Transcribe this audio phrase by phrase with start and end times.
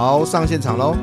[0.00, 0.96] 好，上现场喽！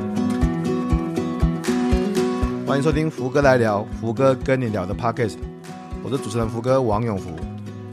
[2.66, 5.36] 欢迎收听福哥来聊，福哥跟你聊的 Podcast，
[6.02, 7.28] 我是主持人福哥王永福。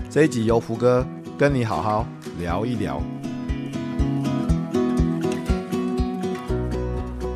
[0.09, 1.05] 这一集由福哥
[1.37, 2.07] 跟你好好
[2.39, 3.03] 聊一聊。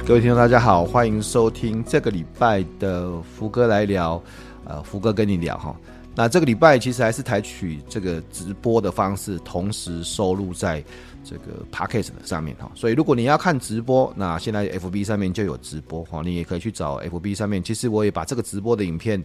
[0.06, 4.24] 各位听众，大家好，欢迎收听这个礼拜的福哥来聊。
[4.64, 5.76] 呃，福哥跟你聊哈。
[6.16, 10.82] 那这个礼拜其实还是采取这个直播的方式，同时收录在
[11.30, 12.72] 这个 Podcast 的上面哈。
[12.74, 17.62] 所以如果你要看直播，那现在 FB 上面就有直播哈，你也可以去找 FB 上面。
[17.62, 19.24] 其实我也把这个直播的影片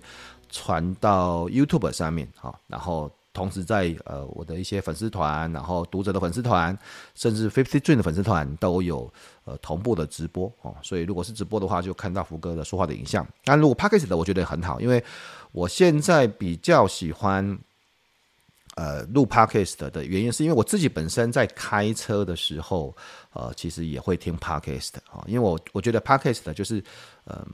[0.50, 6.76] 传到 YouTube 上面哈，然后同时在呃我的一些粉丝团，然后读者的粉丝团，
[7.14, 9.10] 甚至 Fifty Dream 的粉丝团都有
[9.44, 10.74] 呃同步的直播哦。
[10.82, 13.26] 所以如果是直播的话，就看到福哥的说话的影像。
[13.44, 15.02] 但如果 Podcast 的，我觉得很好，因为
[15.52, 17.58] 我现在比较喜欢，
[18.74, 22.96] 呃，录 Podcast 的原因是因为我自己本身在开车的时候，
[23.32, 26.82] 呃，其实也会听 Podcast 啊，因为我我觉得 Podcast 就是，
[27.26, 27.46] 嗯、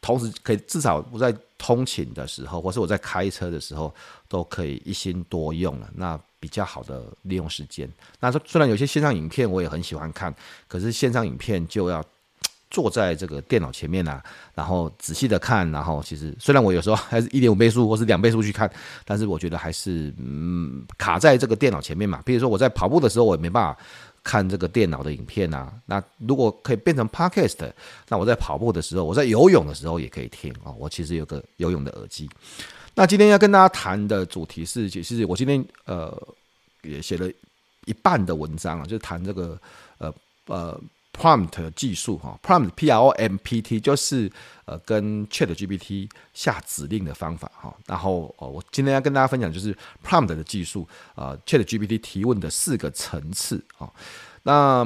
[0.00, 3.94] 同时可以至少我在通勤的时候，或是我在开车的时候，
[4.28, 7.90] 都可以一心多用了，那比较好的利用时间。
[8.20, 10.34] 那虽然有些线上影片我也很喜欢看，
[10.66, 12.04] 可是线上影片就要。
[12.74, 14.20] 坐在这个电脑前面啊，
[14.52, 18.68] 然后仔细的看，然后其实虽然我有时候还是一点五倍速或是两倍速去看，
[19.04, 22.20] 但是我觉得还是嗯卡在这个电脑前面嘛。
[22.24, 23.80] 比如说我在跑步的时候，我也没办法
[24.24, 25.72] 看这个电脑的影片啊。
[25.86, 27.70] 那如果可以变成 Podcast，
[28.08, 30.74] 那我在跑步的时候，我在游泳的时候也可以听啊。
[30.76, 32.28] 我其实有个游泳的耳机。
[32.96, 36.12] 那今天要跟大家谈的主题是，其实我今天呃
[36.82, 37.30] 也写了
[37.84, 39.56] 一半的文章啊，就谈这个
[39.98, 40.12] 呃
[40.46, 40.80] 呃。
[41.16, 44.30] Prompt 技术哈，Prompt P R O M P T 就是
[44.64, 47.72] 呃跟 Chat GPT 下指令的方法哈。
[47.86, 53.88] 然后哦，我今天要跟大家分享就是 Prompt 的技术啊，Chat GPT 提问的四个层次啊。
[54.42, 54.84] 那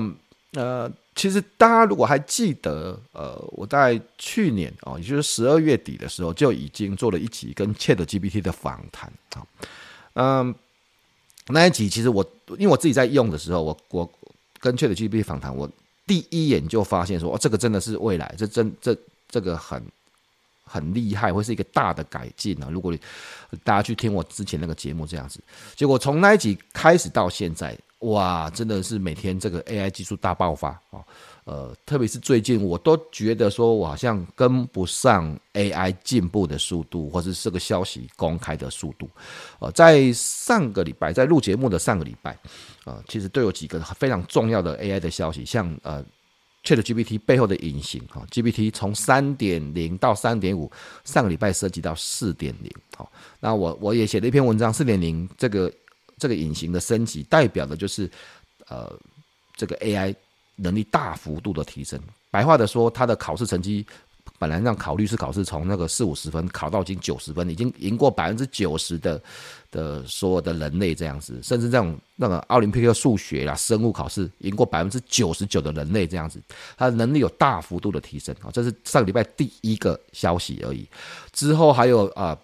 [0.52, 9.46] 呃，其实大家如果还记得呃，我在去年啊，也就是十二月底的时候就已经做了一集跟 Chat GPT 的访谈啊。
[10.12, 10.54] 嗯，
[11.48, 12.24] 那一集其实我
[12.58, 14.12] 因为我自己在用的时候，我我
[14.60, 15.66] 跟 Chat GPT 访谈我。
[16.08, 18.96] 第一眼就发现说，哦，这个真的是未来，这真这
[19.28, 19.80] 这个很
[20.64, 22.68] 很厉害，会是一个大的改进啊！
[22.70, 22.98] 如果你
[23.62, 25.38] 大家去听我之前那个节目这样子，
[25.76, 31.04] 结果从那一集开始到现在，哇，真的是每天这个 AI 技术大爆发啊！
[31.48, 39.08] 呃，特别是最近，我都觉得说我好像跟不上 AI 进步的速度，或者是这个消息公开的速度。
[39.58, 42.38] 呃，在上个礼拜，在录节目的上个礼拜。
[42.84, 46.04] 呃，其实都有几个非常重要的 AI 的消息，像呃
[46.64, 50.70] ，ChatGPT 背后的隐形哈，GPT 从三点零到三点五，
[51.04, 53.10] 上个礼拜升级到四点零，好，
[53.40, 55.72] 那我我也写了一篇文章，四点零这个
[56.18, 58.10] 这个隐形的升级，代表的就是
[58.68, 58.94] 呃，
[59.56, 60.14] 这个 AI
[60.58, 61.98] 能力大幅度的提升，
[62.30, 63.86] 白话的说，他的考试成绩。
[64.38, 69.20] 本来让考律师考试从那个四五十分考到已经九十分，已经赢过百分之九十的
[69.72, 76.40] 的所有的人类这样子，甚至这种那个奥林匹克数学啦、生物考试赢过百分之九十九的人类这样子，
[76.76, 78.46] 他的能力有大幅度的提升啊！
[78.52, 80.86] 这是上个礼拜第一个消息而已。
[81.32, 82.38] 之后还有啊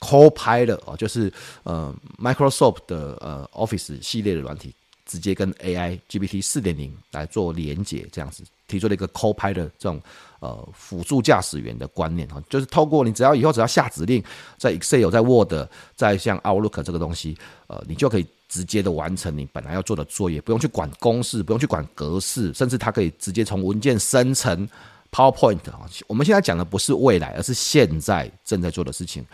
[0.00, 4.74] ，Copilot 啊，就是呃 Microsoft 的呃 Office 系列的软体，
[5.06, 10.00] 直接跟 AI GPT 四点零来做连接，这样子提出了一个 Copilot 这种。
[10.40, 14.22] 呃，辅助驾驶员的观念哈，就是透过你只要以后只要下指令，
[14.58, 15.54] 在 Excel、在 Word、
[15.96, 17.34] 在像 Outlook 这个东西，
[17.66, 24.68] 呃，你就可以直接的完成你本来要做的作业，不用去管公式，不用去管格式，甚至它可以直接从文件生成
[25.10, 25.88] PowerPoint 啊。
[26.06, 29.24] 我们现在讲的不是未来，而是现在正在做的事情。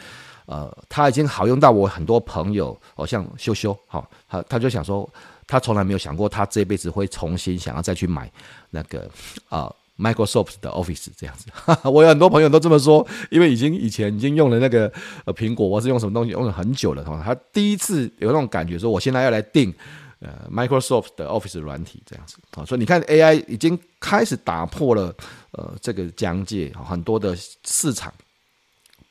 [0.46, 5.08] 呃，它已经好用到我很多朋友，哦，像修修，好，他他就想说，
[5.50, 8.30] 他从来没有想过他这辈子会重新想要再去买
[8.70, 9.10] 那个
[9.48, 9.70] 啊。
[10.00, 11.44] Microsoft 的 Office 这样子，
[11.86, 14.90] 我有很多朋友都这么说，因为已经以前已经用了那个
[15.26, 19.70] 呃苹果，我是用什么东西用了很久了，他第一次有那种感觉，说我现在要来订
[20.20, 25.14] 呃 Microsoft 的 Office 软体这样子啊，所以你看 AI 已经开始打破了
[25.50, 27.36] 呃这个疆界，很多的
[27.66, 28.10] 市场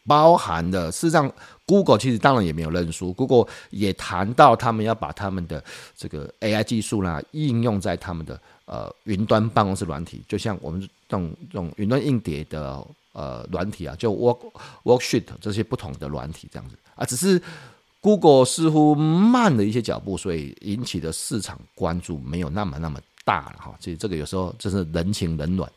[0.07, 1.31] 包含的，事实上
[1.69, 5.63] Google 其实当然也没有认输，Google 也谈到他们要把他们的
[5.95, 8.39] 这个 AI 技术啦应用在他们的。
[8.71, 10.88] 呃，云端办公室软体，就像我们这
[11.18, 14.42] 种这种云端硬碟的呃软体啊，就 Work
[14.83, 17.42] Worksheet 这些不同的软体这样子啊，只是
[18.00, 23.75] Google 似乎慢了一些脚步，所以引起的市场关注没有那么那么大了哈。
[23.80, 25.68] 所以这个有时候真是人情冷暖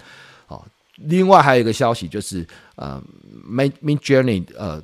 [0.48, 0.62] 哦。
[0.96, 2.46] 另外还有一个消息就是
[2.76, 3.02] 呃
[3.50, 4.82] ，Midjourney 呃。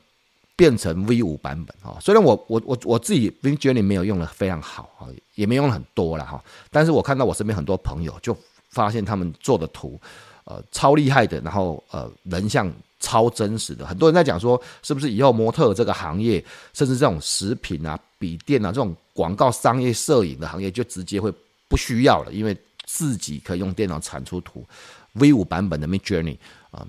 [0.59, 5.07] 变成 V 五版本哈，虽然我我我我自己 Midjourney 没有用的非常好哈，
[5.37, 8.37] 也没用很多了哈，但是我看到我身边很多朋友就
[8.71, 10.01] 发现他们做的图，
[10.43, 12.69] 呃，超厉害的，然后呃，人像
[12.99, 13.87] 超真实的。
[13.87, 21.33] 很多人在讲说，是不是以后模特这个行业，甚至这种食品啊、笔电啊这种广告商业摄影的行业，就直接会
[21.69, 24.67] 不需要了，因为自己可以用电脑产出图
[25.13, 26.37] ，V 五版本的 Midjourney
[26.73, 26.85] 啊。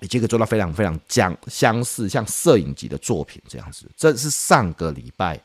[0.00, 3.88] 你这个做到非常非常相相似，像摄影级的作品这样子。
[3.96, 5.40] 这是上个礼拜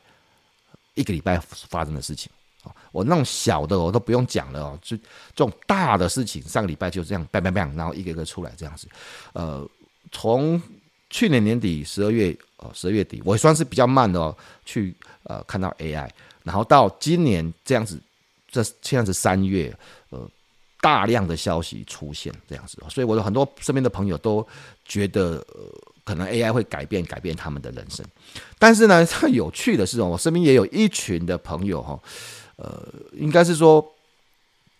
[0.94, 2.30] 一个礼拜发生的事情
[2.62, 2.74] 啊！
[2.90, 5.04] 我那种小的我都不用讲了哦，就这
[5.36, 8.88] 种大的事情，上个礼拜就这样，bang bang bang，然后一个一个出来这样子。
[9.34, 9.68] 呃，
[10.10, 10.60] 从
[11.10, 14.94] 去年年底十二月哦，十二月底，我算是比较慢的哦，去
[15.24, 16.08] 呃看到 AI，
[16.42, 18.00] 然后到今年这样子，
[18.48, 19.76] 这现在是三月，
[20.86, 24.46] 大量的消息出现这样子，所以我的很多身边的朋友都
[24.84, 25.60] 觉得，呃，
[26.04, 28.06] 可能 AI 会改变改变他们的人生。
[28.56, 31.98] 但是呢， 有趣的是，我身边也有一群的朋友哈，
[32.54, 33.84] 呃，应该是说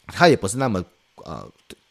[0.07, 0.85] 他也不是那么
[1.25, 1.45] 呃。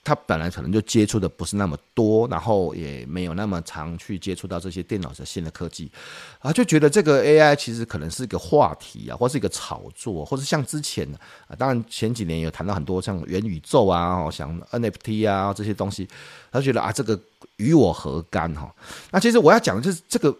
[0.05, 5.91] 他本来可能就接触的不是那么多，然后也没有那么常去接触到这些电脑的新的科技，
[6.37, 11.11] 啊，就觉得这个 AI 其实可能是一个话题啊，或是一个炒作，或者像之前
[11.47, 16.07] 啊，当然前几年有谈到很多像元宇宙啊，像 NFT 啊这些东西，
[16.51, 17.19] 他觉得啊，这个
[17.57, 18.71] 与我何干哈？
[19.09, 20.31] 那其实我要讲的就是这个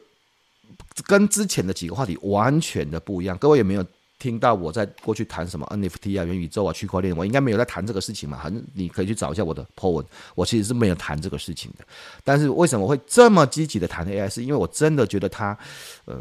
[1.08, 3.84] 跟之前的几个话题完全的不一样，各位有没有？
[4.18, 8.38] 听到我在过去谈什么 NFT 啊、元宇宙啊、区块链，我应该没有在谈这个事情嘛？
[8.38, 11.86] 很，你可以去找一下我的 po 文，我其实是没有谈这个事情的。
[12.24, 14.30] 但是为什么会这么积极的谈 AI？
[14.30, 15.58] 是因为我真的觉得它，
[16.06, 16.20] 呃，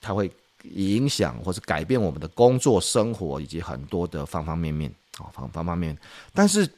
[0.00, 0.30] 它会
[0.64, 5.98] 影响或是改变我们的工作、生活以及很多的方方面面啊，方方方面面。
[6.32, 6.68] 但是，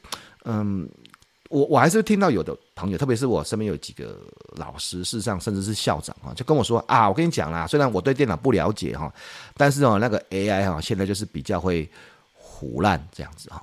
[0.44, 0.88] 嗯。
[1.55, 4.19] 我我还是听到有的朋友，特别是我身边有几个
[4.56, 9.12] 老师，事实上甚至是校长啊，就跟我说啊，我跟你讲啦，虽然我对电脑不了解哈，
[9.56, 11.89] 但是哦，那个 AI 哈，现在就是比较会
[12.33, 13.62] 胡乱这样子哈。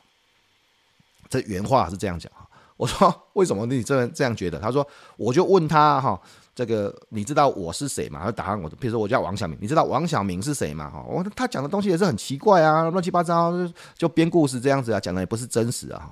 [1.30, 2.48] 这原话是这样讲哈。
[2.78, 4.58] 我说 为什么你这样这样觉得？
[4.58, 6.18] 他说我就问他哈，
[6.56, 8.22] 这个你知道我是谁吗？
[8.24, 10.90] 他答案我，比如说我叫王小明，你知道王小明是谁吗？
[10.90, 13.52] 哈，我他讲的东西也是很奇怪啊，乱七八糟，
[13.98, 16.10] 就编故事这样子啊，讲的也不是真实啊。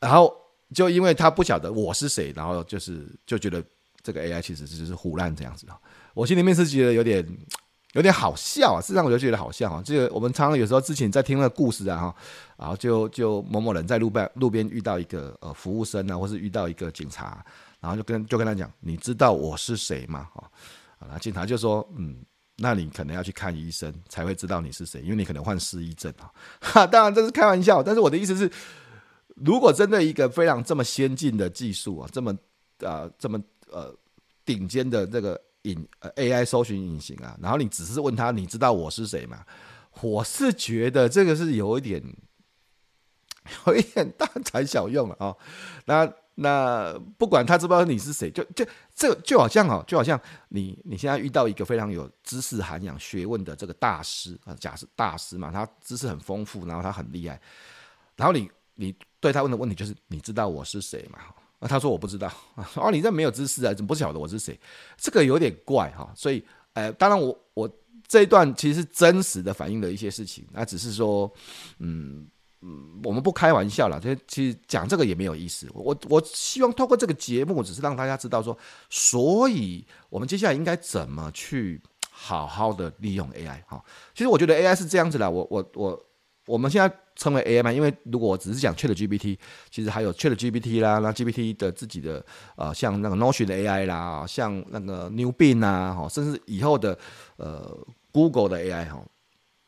[0.00, 0.34] 然后
[0.74, 3.62] 就因为他不晓得我是谁，然后就是就觉得
[4.02, 5.78] 这个 AI 其实就是胡烂这样子啊。
[6.14, 7.26] 我心里面是觉得有点
[7.94, 9.82] 有点好笑啊，事实上我就觉得好笑啊。
[9.84, 12.14] 这个我们常常有时候之前在听那个故事啊哈，
[12.56, 17.44] 然后就就某某人在路边路边遇到一个呃服务生啊，或是遇到一个警察，
[17.80, 20.28] 然后就跟就跟他讲，你知道我是谁吗？
[20.32, 20.50] 哈，
[21.00, 22.16] 啊，警察就说，嗯，
[22.58, 26.30] 那你可能要去看医生才会知道你是谁，因为你可能患失忆症啊。
[26.62, 28.48] 哈，当然这是开玩笑，但是我的意思是。
[29.44, 32.36] 如果真的一个非常这么先进的技术啊，这么
[32.78, 33.40] 呃这么
[33.70, 33.94] 呃
[34.44, 39.44] 顶尖的这个隐呃 AI 搜寻引擎啊，然后你只是问他，你知道我是谁吗？
[40.02, 42.02] 我是觉得这个是有一点
[43.66, 45.34] 有一点大材小用了啊。
[45.84, 48.64] 那那不管他知不知道你是谁，就就
[48.94, 57.40] 这就好像哦，就好像你你现在遇到一个非常有知识涵养、学问的这个大师啊，假设大师嘛，他知识很丰富，然后他很厉害，
[58.16, 58.94] 然后你你。
[59.22, 61.18] 对他问的问题就是：你知道我是谁吗？
[61.58, 62.32] 那，他说我不知道。
[62.76, 64.58] 哦，你这没有知识啊，怎么不晓得我是谁？
[64.96, 66.10] 这个有点怪哈。
[66.16, 66.42] 所以，
[66.72, 67.70] 呃，当然我我
[68.08, 70.42] 这一段其实是真实的反映了一些事情。
[70.52, 71.30] 那只是说，
[71.80, 72.26] 嗯
[72.62, 74.00] 嗯，我们不开玩笑了。
[74.00, 75.68] 这其实讲这个也没有意思。
[75.74, 78.56] 我我希望透过这个节目，只是让大家知道说，
[78.88, 81.78] 所以我们接下来应该怎么去
[82.10, 83.84] 好好的利用 AI 哈。
[84.14, 85.30] 其实我觉得 AI 是这样子的。
[85.30, 86.06] 我我我。
[86.46, 89.38] 我们现在称为 AI 嘛，因为如果我只是讲 ChatGPT，
[89.70, 92.24] 其实还有 ChatGPT 啦，那 GPT 的自己的
[92.56, 96.98] 呃，像那个 Notion 的 AI 啦，像那个 New Bing 啊，哈，甚至以后的
[97.36, 97.76] 呃
[98.10, 99.04] Google 的 AI 哈，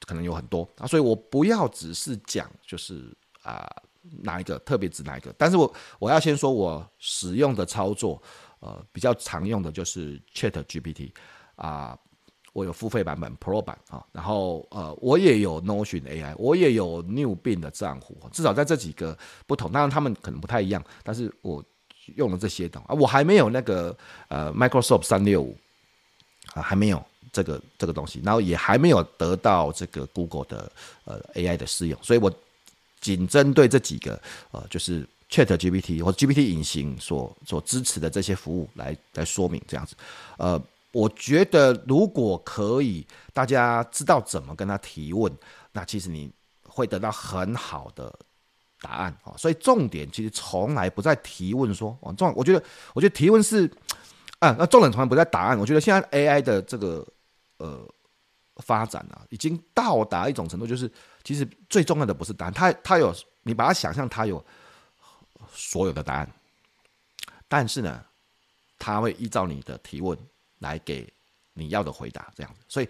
[0.07, 3.69] 可能有很多啊，所以我不要只是讲就是啊、
[4.23, 8.23] 哪一个特别指哪一个，但是我我要先说我使用的操作，
[8.61, 11.13] 呃，比较常用的就是 ChatGPT
[11.57, 11.99] 啊。
[12.53, 19.17] 我有付费版本 Pro 版啊，然后呃，我也有 Notion AI，我也有 New Bing 的账户，至少在这几个
[19.47, 21.65] 不同，当然他们可能不太一样，但是我
[22.17, 23.97] 用了这些的啊，我还没有那个
[24.29, 25.57] 呃 Microsoft 三六五
[26.53, 30.71] 啊，还没有这个这个东西，然后也还没有得到这个 Google 的
[31.05, 32.31] 呃 AI 的试用，所以我
[33.01, 39.97] 仅针对这几个呃，就是 Chat GPT 或 GPT 引擎所所支持的这些服务来来说明这样子，
[40.37, 40.63] 呃。
[40.93, 45.35] 我觉得，如果可以，大家知道怎么跟他提问，
[45.73, 46.31] 那其实你
[46.65, 48.15] 会得到很好的
[48.81, 49.35] 答案啊。
[49.39, 52.63] 所以重点其实从来不在提问说，哦，重，我觉得，
[52.95, 53.71] 我觉得提问是
[54.39, 55.59] 啊，那重点从来不在答案。
[55.59, 57.07] 我觉得现在 AI 的这个
[57.57, 57.89] 呃
[58.57, 60.93] 发展啊，已经到达一种程度，就是
[61.25, 64.45] 其实最重要的不是答案，它它有你把它想象它有
[65.55, 66.31] 所有的答案，
[67.49, 68.05] 但是呢，
[68.79, 70.19] 它会依照你的提问
[70.63, 71.07] 来给
[71.53, 72.61] 你要的回答，这样子。
[72.67, 72.89] 所以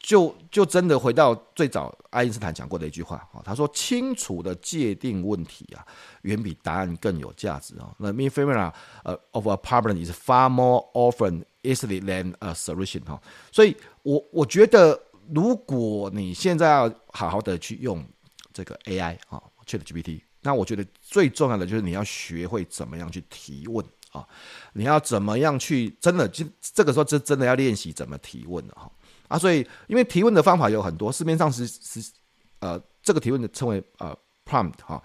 [0.00, 5.86] 就就真的回到最早爱因斯坦讲过的一句话啊，他说：“清楚的界定问题啊，
[6.22, 8.72] 远比答案更有价值啊。”那 main formula
[9.04, 13.22] 呃 of a problem is far more often easily than a solution 哈。
[13.52, 15.00] 所以我我觉得，
[15.32, 18.04] 如果你现在要好好的去用
[18.52, 24.24] 这个 AI 啊，ChatGPT，那我觉得最重要的就是你要学会怎么样去提问啊，
[24.72, 28.90] 你要怎么样去真的就这个时候真真的要练习怎么提问了哈。
[29.28, 32.12] 啊，所以因为提问的方法有很多，市面上是是
[32.60, 35.02] 呃，这个提问的称为呃 prompt 哈，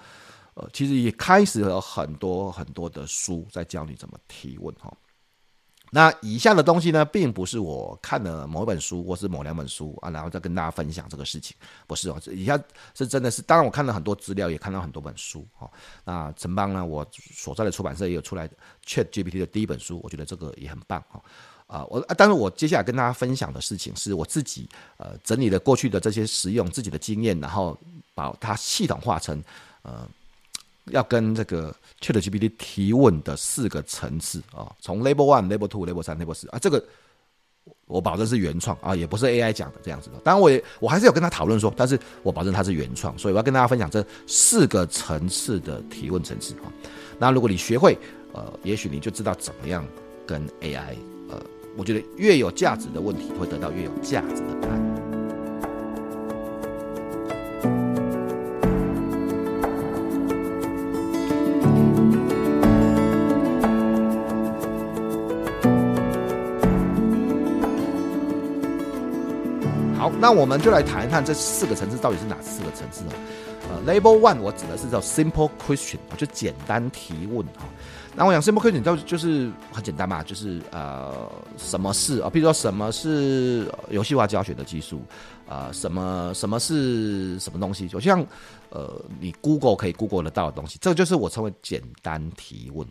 [0.54, 4.94] 呃，其实也开始有很多很多的书在教你怎么提问哈。
[5.90, 11.56] 那以下的东西呢，并不是我看了某一本书或是某两本书啊，然后再跟大家分享这个事情，
[11.88, 12.22] 不是哦。
[12.28, 12.62] 以下
[12.94, 15.72] 是真的是，当然我看了很多资料，也看到很多本书哦。
[16.04, 18.50] 那城邦呢，我所在的出版社也有出来
[18.86, 21.22] ChatGPT 的第一本书，我觉得这个也很棒哈。
[21.68, 27.78] 啊，我但是我接下来跟大家分享的事情是我自己呃整理的过去的这些实用自己的经验，然后
[28.14, 29.44] 把它系统化成
[29.82, 30.08] 呃
[30.92, 36.84] 要跟这个 ChatGPT 提问的四个层次啊，从 Level One、Level Two、Level 三、Level 四啊，这个
[37.86, 40.18] 我保证是原创啊，也不是 AI 讲的这样子的。
[40.24, 46.72] 当然我也我还是有跟他讨论说，但是我保证它是原创，所以我要跟大家分享这四个层次的提问层次啊。
[47.20, 47.98] 那如果你学会
[48.34, 49.86] 呃，也许你就知道怎么样
[50.26, 50.96] 跟 AI
[51.30, 51.42] 呃。
[51.78, 54.87] 我觉得越有价值的问题，会得到越有价值的答案。
[70.20, 73.12] 那我们就来谈一谈这四个层次到底是哪四个层次呢？
[73.70, 77.66] 呃，Level One 我指的是叫 Simple Question，就简单提问哈。
[78.16, 82.30] 那我想 simple question 就就是很简单嘛，就是呃，什么是啊？
[82.32, 85.02] 比如说什么是游戏化教学的技术
[85.48, 85.70] 啊？
[85.72, 87.88] 什么什么是什么东西？
[87.88, 88.26] 就像
[88.70, 92.88] 呃，你 Google 可以 Google 得到的东西，这个就是我称为简单提问。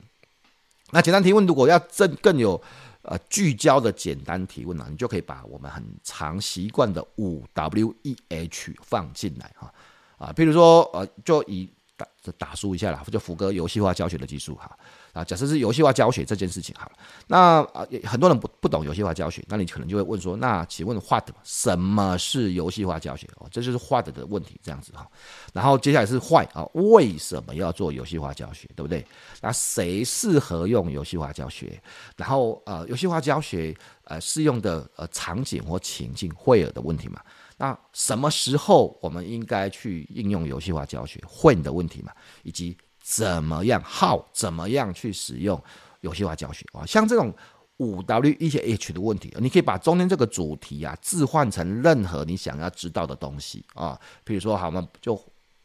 [0.93, 2.63] 那简单提问如果要更更有
[3.07, 9.73] 呃聚焦的简单提问呢，你就可以把我们很常习惯的五 W E H 放进来哈
[10.19, 14.79] 啊，譬如说呃，就以打打输一下啦，就福哥游戏化教学的技术哈。
[15.17, 16.93] 啊假设是游戏化教学这件事情好了，
[17.27, 23.27] 那啊，很多人不不懂游戏化教学，那你可能就会问说，那请问 what 什么是游戏化教学？
[23.37, 25.09] 哦，这就是 what 的问题，这样子哈。
[25.55, 29.05] 然后接下来是 why 啊，为什么要做游戏化教学，对不对？
[29.41, 31.83] 那谁适合用游戏化教学？
[32.17, 37.21] 然后呃，游戏化教学呃适用的呃场景或情境会有的问题嘛？
[37.59, 42.13] 那什么时候我们应该去应用游戏化教学会的问题嘛？
[42.43, 42.77] 以及
[43.09, 45.63] 怎么样？How 怎么样去使用
[46.01, 46.85] 游戏化教学啊？
[46.85, 47.33] 像这种
[47.77, 53.97] 五 W E H 的问题，你可以把中间这个主题啊置换成任何你想要知道的东西啊。
[54.25, 55.15] 比如说，好，我们就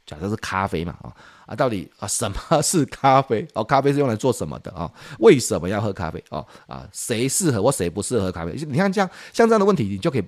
[0.06, 1.12] 假设是咖啡嘛啊
[1.48, 3.44] 啊，到底啊什么是咖啡？
[3.56, 4.92] 哦，咖啡是用来做什么的啊？
[5.18, 6.24] 为什么要喝咖啡？
[6.30, 8.52] 哦啊，谁适合或谁不适合咖啡？
[8.68, 10.24] 你看这样像这样的问题，你就可以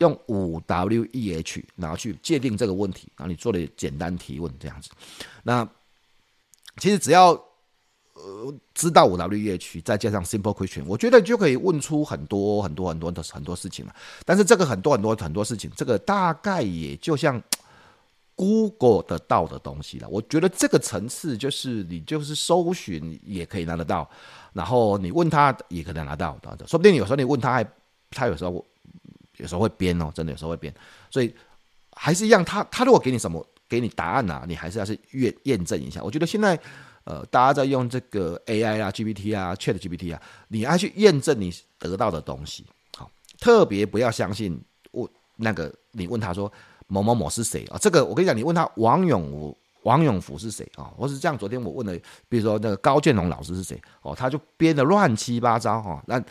[0.00, 4.90] 用五 W E H 然后去界定这个问题，然后你做了简单提问这样子，
[5.42, 5.66] 那。
[6.78, 7.30] 其实只要
[8.14, 13.94] 呃知道五 W E H 再加上 Simple Question，我觉得就可以问出很多很多很多的很多事情了。
[14.24, 17.42] 但是这个很多很多很多事情，这个大概也就像
[18.34, 20.08] Google 得到的东西了。
[20.08, 24.08] 我觉得这个层次就是你就是搜寻也可以拿得到，
[24.52, 26.66] 然后你问他也可能拿到的。
[26.66, 27.66] 说不定有时候你问他还
[28.10, 28.64] 他有时候
[29.36, 30.72] 有时候会编哦，真的有时候会编。
[31.10, 31.34] 所以
[31.92, 33.44] 还是一样，他他如果给你什么？
[33.68, 36.02] 给你答案呐、啊，你还是要去验验证一下。
[36.02, 36.58] 我觉得现在，
[37.04, 42.64] 呃，大家在用这个 AI 啊、GPT 啊、ChatGPT 啊，你要去验证你得到的东西。
[42.96, 44.58] 好，特别不要相信
[44.90, 46.50] 我那个你问他说
[46.86, 47.76] 某某某是谁啊？
[47.78, 50.84] 这个我跟你讲，你问他王永武王永福是谁啊？
[50.96, 53.78] 或是这样，昨天我问的，比如说那个高建龙老师是谁？
[54.00, 56.02] 哦，他就编的乱七八糟哈。
[56.06, 56.22] 那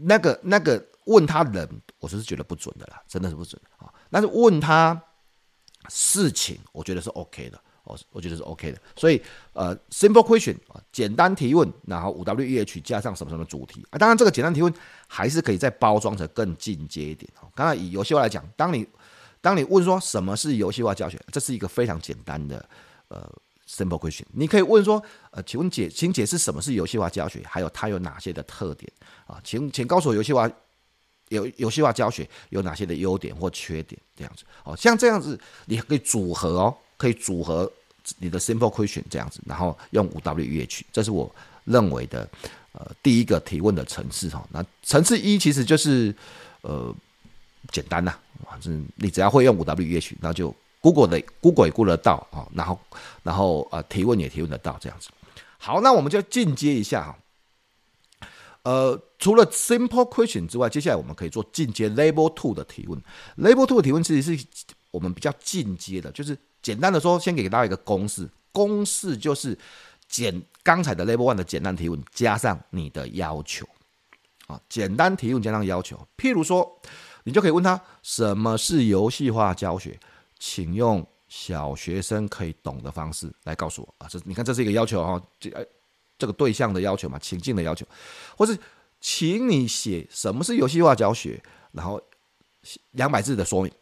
[0.00, 1.68] 那个那个问他人，
[1.98, 3.92] 我就是觉得不准的啦，真的是不准啊。
[4.10, 4.98] 但是问他。
[5.88, 9.20] 事情我觉得是 OK 的，我我觉得是 OK 的，所以
[9.52, 14.72] 呃，simple question 啊，简单提问，然后五 W E H 加上什么什么主题啊，当然这个简单提问
[15.06, 17.48] 还是可以再包装成更进阶一点哦。
[17.54, 18.86] 刚才以游戏化来讲，当你
[19.40, 22.66] 当你问说什么是游戏化教学，这是一个非常简单的
[23.08, 23.30] 呃
[23.68, 28.90] simple question，你可以问说呃，请问解，请解释什么是游戏化教学，还有它有哪些的特点
[29.26, 29.40] 啊？
[29.44, 30.50] 请请告诉我游戏化。
[31.28, 34.00] 有游戏化教学有哪些的优点或缺点？
[34.16, 37.70] 这样子哦，像这样子你可以组合哦，可以组合
[38.18, 42.28] 你的 simple question 这样子，然后用五 W 语句，这是我认为的
[42.72, 44.46] 呃第一个提问的层次哈。
[44.50, 46.14] 那层次一其实就是
[46.62, 46.94] 呃
[47.72, 48.14] 简单呐，
[48.48, 52.78] 反正你只要会用五 W 语句，那就 Google 的 Google 也顾得到啊，然后
[53.22, 55.08] 然后呃提问也提问得到这样子。
[55.58, 57.16] 好，那我们就进阶一下哈。
[58.64, 63.00] 呃，除了 simple question 之外，接下来我们可以做进阶 level two 的提问。
[63.38, 64.46] level two 的提问其实是
[64.90, 69.56] 我们比较进阶的，就是简单的说，先给大家一个公式，公式就是
[70.08, 73.66] 简刚才的 level one 的简单提问加上你的要求
[74.46, 75.96] 啊，简单提问加上要求。
[76.16, 76.80] 譬如说，
[77.24, 79.98] 你就可以问他什么是游戏化教学，
[80.38, 84.08] 请用小学生可以懂的方式来告诉我啊。
[84.08, 85.50] 这你看，这是一个要求哈，这
[86.18, 87.86] 这个对象的要求嘛，情境的要求，
[88.36, 88.56] 或是
[89.00, 91.42] 请你写什么是游戏化教学，
[91.72, 92.00] 然后
[92.92, 93.72] 两百字的说明，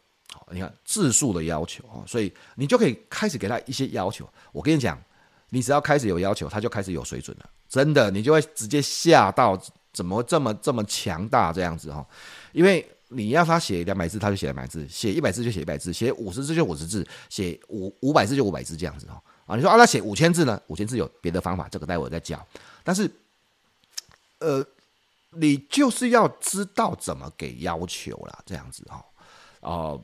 [0.51, 4.27] 你看字数的要求啊，所以你就可以开始给他一些要求。
[4.51, 5.01] 我跟你讲，
[5.49, 9.57] 你只要开始有要求，他就开始有水准了，真的，你就会直接吓到，
[9.93, 12.05] 怎么这么这么强大这样子哈？
[12.51, 19.21] 因为你要他写两百字，他就写两百字；写一百字就写一百字；写五十字就五十字；写五五百字就五百字这样子哈。
[19.55, 20.61] 你说啊，那写五千字呢？
[20.67, 22.43] 五千字有别的方法，这个待会再教。
[22.83, 23.09] 但是，
[24.39, 24.65] 呃，
[25.31, 29.03] 你就是要知道怎么给要求啦，这样子哈。
[29.61, 30.01] 哦、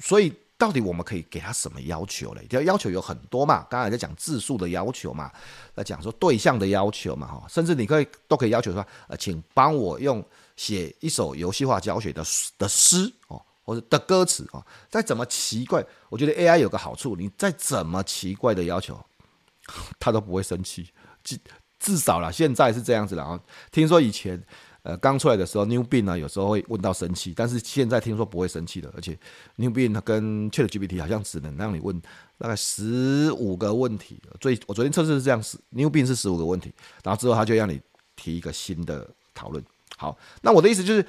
[0.00, 2.46] 所以到底我们可以给他什么要求嘞？
[2.50, 5.30] 要要求有很多嘛，刚才在讲字数的要求嘛，
[5.74, 10.24] 在讲说对象的要求嘛，哈，甚至你可以都可以要求说，呃，请帮我用
[10.56, 12.24] 写一首游戏化教学的
[12.56, 13.42] 的诗哦。
[13.66, 19.04] 或者的歌词啊，再怎么奇怪，我觉得 AI 有个好处，你再怎么奇怪的要求，
[19.98, 20.88] 他都不会生气。
[21.24, 21.36] 至
[21.80, 23.38] 至少啦，现在是这样子了啊。
[23.72, 24.40] 听说以前
[24.82, 28.92] 呃刚出来的时候，New Bing 呢有时候会问到生气，但是现在听说不会生气了。
[28.94, 29.18] 而且
[29.56, 32.00] New Bing 跟 ChatGPT 好像只能让你问
[32.38, 34.22] 大概十五个问题。
[34.38, 37.80] 最我昨天测试是这样，New Bing 是十五个问题，然后之后他就让你
[38.14, 39.62] 提一个新的讨论。
[39.96, 41.04] 好，那我的意思就是。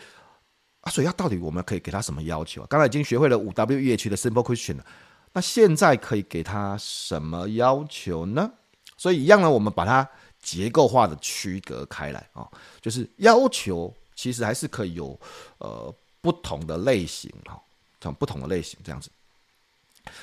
[0.89, 2.67] 所以，要到底我们可以给他什么要求啊？
[2.69, 4.85] 刚才已经学会了五 W 语句的 simple question 了，
[5.33, 8.51] 那现在可以给他什么要求呢？
[8.97, 10.07] 所以一样呢，我们把它
[10.41, 12.47] 结构化的区隔开来啊，
[12.81, 15.19] 就是要求其实还是可以有
[15.59, 17.61] 呃不同的类型哈，
[18.01, 19.09] 从不同的类型这样子。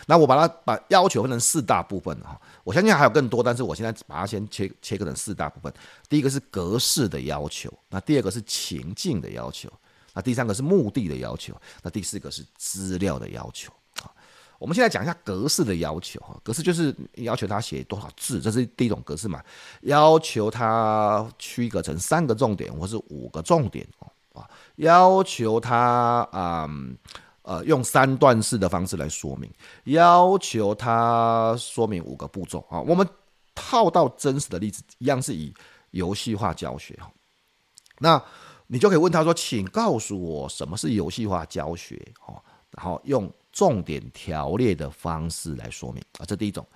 [0.07, 5.73] 那我把它把要求分成四大部分哈，我相信还有更多，但是我现在把它先切切割成四大部分。
[6.09, 9.71] 第一个是格式的要求，那第二个是情境的要求。
[10.15, 14.09] 那第三个是目的的要求，那第四个是资料的要求啊。
[14.61, 19.43] 我们现在讲一下格式的要求哈，格式就是要求他写多少字，这是第一种格式嘛。
[19.83, 23.87] 要求他区隔成三个重点或是五个重点
[24.33, 26.97] 啊，要求他嗯
[27.43, 29.53] 呃用三段式的方式来说明，
[29.85, 32.81] 要求他说明五个步骤啊。
[32.81, 33.07] 我们
[33.55, 35.53] 套到真实的例子，一样是以
[35.91, 37.11] 游戏化教学哈。
[37.99, 38.23] 那
[38.75, 41.97] 你就可以问他说：“请告诉我什么是游戏化教学？
[42.27, 46.67] 哦，然后用重点条列的方式来说明啊，这第一种，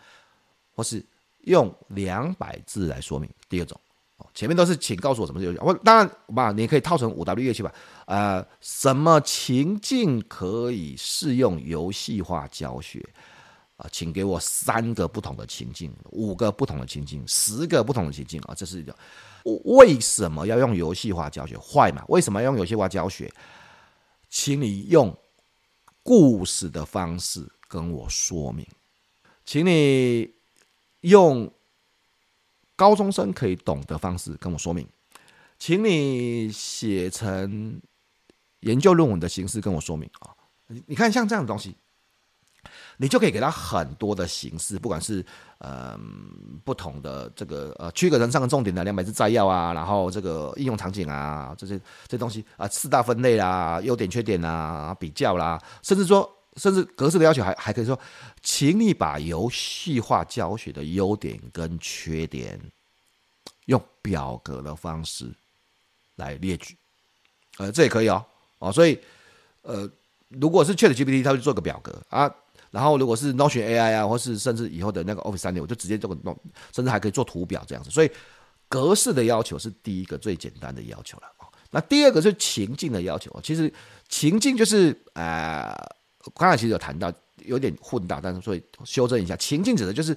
[0.73, 1.05] 或是
[1.41, 3.77] 用两百字来说明，第二种。
[4.19, 7.75] 哦，前面都是请告诉我什么是游戏，我当然嘛，你可以套成五 W 乐器吧。
[8.07, 13.05] 呃，什么情境可以适用游戏化教学？
[13.79, 18.95] 啊，请给我三个不同的情境，五个不同的情境，十个不同的情境啊，这是一个。”
[19.65, 21.57] 为什么要用游戏化教学？
[21.57, 22.05] 坏嘛？
[22.09, 23.33] 为什么要用游戏化教学？
[24.29, 25.17] 请你用
[26.03, 28.67] 故事的方式跟我说明，
[29.47, 30.35] 请你
[31.03, 31.51] 用
[32.77, 34.87] 高中生可以懂的方式跟我说明，
[35.59, 37.81] 请你写成
[38.61, 40.35] 研究论文的形式跟我说明啊！
[40.87, 41.75] 你看，像这样的东西。
[43.01, 45.25] 你就可以给他很多的形式，不管是
[45.59, 45.97] 呃
[46.65, 57.97] 不同的这个呃区隔成三个重点的两百字摘要啊，然后这个应用场景啊，这些这东西啊，四大分类啦，优点缺点啊，比较啦，甚至说甚至格式的要求还还可以说，
[58.43, 62.61] 请你把游戏化教学的优点跟缺点
[63.67, 65.33] 用表格的方式
[66.17, 66.77] 来列举，
[67.59, 68.27] 呃，这也可以哦，
[68.59, 68.99] 哦，所以
[69.63, 69.89] 呃，
[70.31, 72.29] 如果是 ChatGPT，它就做个表格啊。
[72.79, 76.39] 然后，如果是 Notion AI 啊，或是甚至以后的那个 Office 365，我就直接这个弄，
[76.73, 77.91] 甚至还可以做图表这样子。
[77.91, 78.11] 所以，
[78.69, 81.25] 格式的要求是第一个最简单的要求了。
[81.73, 83.37] 那第二个是情境的要求。
[83.43, 83.73] 其实
[84.09, 85.75] 情境就是呃，
[86.37, 90.17] 刚才其实有谈到，有点混到，但是所以修正一下，情境指的就是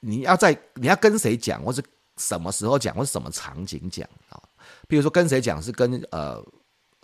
[0.00, 1.82] 你要在你要跟谁讲，或是
[2.16, 4.40] 什么时候讲，或是什么场景讲啊。
[4.88, 6.42] 比如说跟谁讲，是跟呃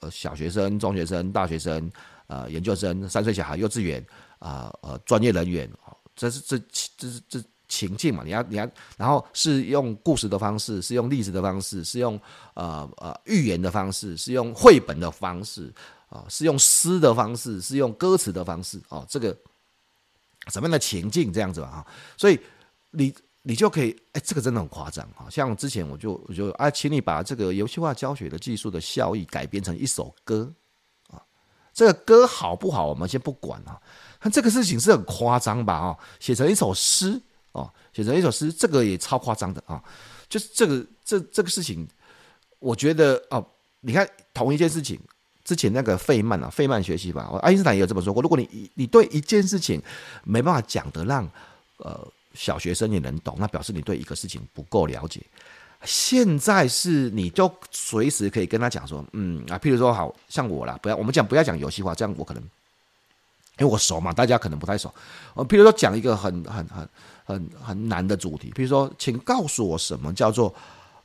[0.00, 1.92] 呃小学生、中学生、大学生、
[2.28, 4.02] 呃研究生、三岁小孩、幼稚园。
[4.44, 6.58] 啊呃，专业人员啊，这是这
[6.98, 12.20] 这是这情境嘛，你要你要，然后是用故事的方式，是用历史的方式，是用
[12.52, 15.72] 呃呃寓言的方式，是用绘本的方式
[16.10, 19.36] 啊、是用诗的方式，是用歌词的方式哦、这个
[20.48, 22.38] 什么样的情境这样子吧哈，所以
[22.90, 23.12] 你
[23.46, 25.28] 你就可以，哎，这个真的很夸张啊！
[25.28, 30.50] 像之前我就我就啊，请你把这个游戏化教学的技术的效益改编成一首歌，
[31.74, 33.78] 这个歌好不好，我们先不管啊。
[34.20, 35.74] 但这个事情是很夸张吧？
[35.74, 37.20] 啊，写成一首诗
[37.52, 39.82] 哦，写成一首诗，这个也超夸张的啊！
[40.30, 41.86] 就是这个这这个事情，
[42.58, 43.46] 我觉得哦，
[43.80, 44.98] 你看同一件事情，
[45.44, 48.22] 之前那个费曼啊，费曼学习法，爱因斯坦也有这么说过。
[48.22, 49.82] 如果你你对一件事情
[50.24, 51.30] 没办法讲得让
[51.76, 52.00] 呃
[52.32, 55.20] 小学生也能懂，那表示你对一个事情不够了解。
[55.84, 62.42] 现在是你就随时可以跟他讲说，嗯啊，譬如说，好像我啦，不要我们讲不要讲游戏化，这样我可能。
[63.58, 64.92] 因为我熟嘛，大家可能不太熟。
[65.34, 66.88] 呃，譬如说讲一个很很很
[67.24, 70.52] 很很难的主题，譬如说，请告诉我什么叫做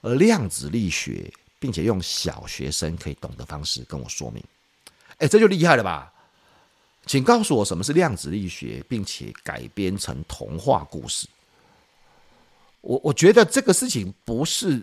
[0.01, 4.43] 量子力学，并且用小学生可以懂的方式跟我说明。
[5.19, 6.11] 哎，这就厉害了吧？
[7.05, 11.27] 请告诉我什么是量子力学，并且改编成童话故事。
[12.81, 14.81] 我我觉得这个事情不是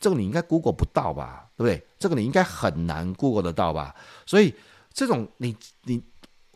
[0.00, 1.50] 这个，你应该 Google 不到吧？
[1.56, 1.86] 对不对？
[1.98, 3.94] 这个你应该很难 Google 得到吧？
[4.26, 4.54] 所以
[4.92, 6.02] 这种你你。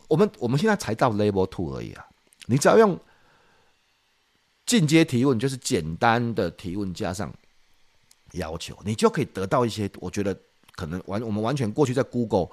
[0.09, 2.07] 我们我们现在才到 Level Two 而已啊！
[2.45, 2.97] 你只要用
[4.65, 7.29] 进阶提问，就是简单的提问加上
[8.31, 10.33] 要求，你就可以得到一些我觉得
[10.77, 12.47] 可能完我们完全过去在 Google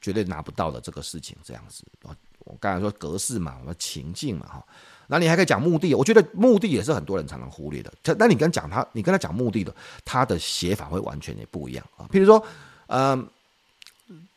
[0.00, 1.36] 绝对拿不到的这个事情。
[1.42, 4.66] 这样子，我我刚才说格式嘛，我情境嘛，哈，
[5.12, 5.94] 那你还可以讲目的。
[5.94, 7.92] 我觉得目的也是很多人常常忽略的。
[8.02, 12.08] 他那你跟讲他，你跟他讲目的的，他的写法会完全也不一样啊。
[12.10, 12.42] 譬如说，
[12.86, 13.28] 嗯，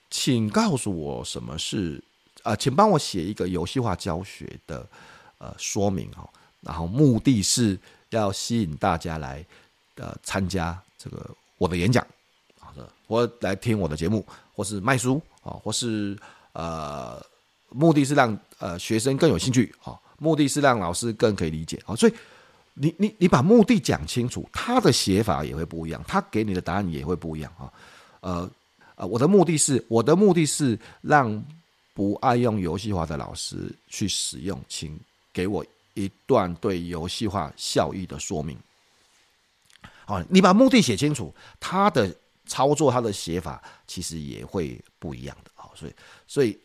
[0.09, 2.03] 请告诉我什么是。
[2.43, 4.87] 呃，请帮我写一个游戏化教学的
[5.39, 6.29] 呃说明哦，
[6.61, 7.75] 然后目的是
[8.11, 9.43] 要吸引大家来
[9.95, 12.05] 呃参加这个我的演讲，
[12.59, 16.15] 好的，或来听我的节目，或是卖书啊，或是
[16.53, 17.19] 呃
[17.69, 22.13] 目的是让呃学生更有兴趣啊，目的是让老师更可以理解啊，所以
[22.73, 27.71] 你你你把目的讲清楚，他的写法也会不一样，他给你的答案也会不一样啊，
[28.21, 28.51] 呃
[28.95, 31.43] 呃，我的目的是我的目的是让。
[31.95, 34.99] 不爱用游戏化的老师去使用，请
[35.31, 38.59] 给我一段对游戏化效益的说明。
[40.05, 42.13] 好，你把目的写清楚，他的
[42.47, 45.51] 操作、他的写法其实也会不一样的。
[45.55, 45.93] 好，所以，
[46.27, 46.59] 所以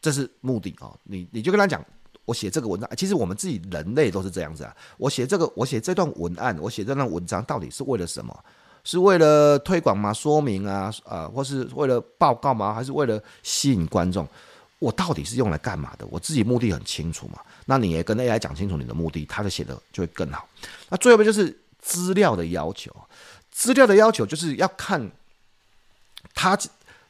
[0.00, 0.96] 这是目的啊。
[1.02, 1.84] 你你就跟他讲，
[2.26, 4.76] 我写这个文章，其实我们自己人类都是这样子啊。
[4.98, 8.38] 我写这个，我写这段文案，我写这段文章，到底是为了什么？
[8.84, 10.12] 是为了推广吗？
[10.12, 12.74] 说明啊，啊，或是为了报告吗？
[12.74, 14.28] 还是为了吸引观众？
[14.78, 16.06] 我到底是用来干嘛的？
[16.08, 17.40] 我自己目的很清楚嘛。
[17.64, 20.46] 那你也跟 AI 讲清楚你的目的，他就写的就会更好。
[20.88, 22.94] 那最后边就是资料的要求，
[23.50, 25.10] 资料的要求就是要看
[26.34, 26.56] 他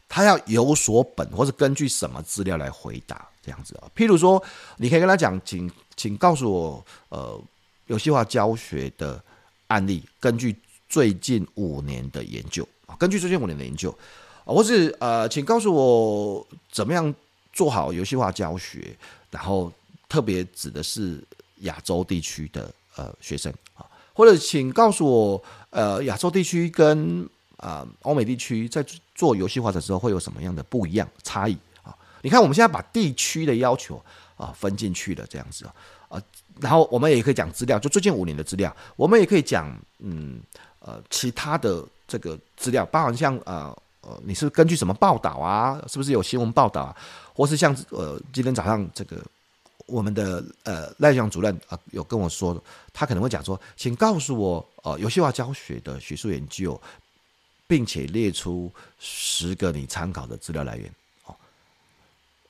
[0.08, 3.88] 他要有所本，或是根据什么资料来回答这样子啊。
[3.94, 4.42] 譬如说，
[4.76, 7.40] 你可以跟他讲，请请告诉我，呃，
[7.86, 9.22] 游戏化教学的
[9.68, 10.56] 案例，根据
[10.88, 13.90] 最近五年的研究啊，根据最近五年的研究
[14.44, 17.14] 啊，或是呃，请告诉我怎么样。
[17.52, 18.94] 做好游戏化教学，
[19.30, 19.72] 然后
[20.10, 21.24] 特别指的是
[21.60, 23.80] 亚洲地区的呃学生啊，
[24.12, 31.94] 或者请告诉我，呃，亚洲地区跟啊欧美地区在做游戏化的时候会有什么样的不一样差异啊？
[32.22, 34.02] 你看我们现在把地区的要求
[34.36, 35.66] 啊分进去了这样子
[36.08, 36.22] 啊，
[36.60, 40.40] 然后我们也可以讲资料，就最近五年的资料，我们也可以讲嗯
[40.80, 43.76] 呃其他的这个资料，包含像呃。
[44.02, 45.82] 呃，你是根据什么报道啊？
[45.88, 46.96] 是不是有新闻报道啊？
[47.34, 49.20] 或是像呃，今天早上这个
[49.86, 52.56] 我们的呃赖翔主任啊、有跟我说，
[52.92, 56.80] 他可能会讲说，请告诉我呃游戏化教学的学术研究，
[57.66, 60.92] 并且列出十个你参考的资料来源
[61.24, 61.34] 哦。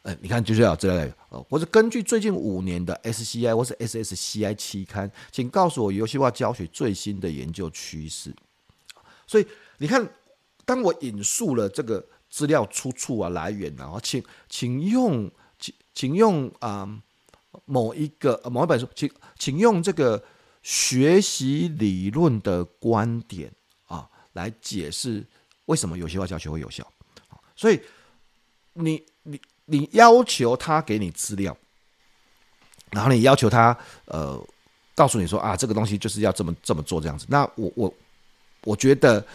[0.02, 8.34] 呃，你看就是要资料来源哦，或者根据最近五年的 SCI 或是 SSCI 期刊，请告诉我游戏化教学最新的研究趋势。
[9.26, 9.46] 所以
[9.78, 10.08] 你看。
[10.68, 17.00] 当我引述了这个资料出处啊来源，然后请请用请请用啊、
[17.66, 20.20] 某一个某一本书，请请用这个
[20.64, 23.52] 学习理论的观点
[24.36, 25.24] 来解释
[25.64, 26.86] 为什么游戏化教学会有效。
[27.56, 27.80] 所以
[28.74, 31.56] 你你你要求他给你资料，
[32.92, 34.40] 然后你要求他呃
[34.94, 37.26] 告诉你说啊这个东西就是要这么这么做这样子。
[37.28, 37.94] 那我我
[38.62, 39.26] 我觉得。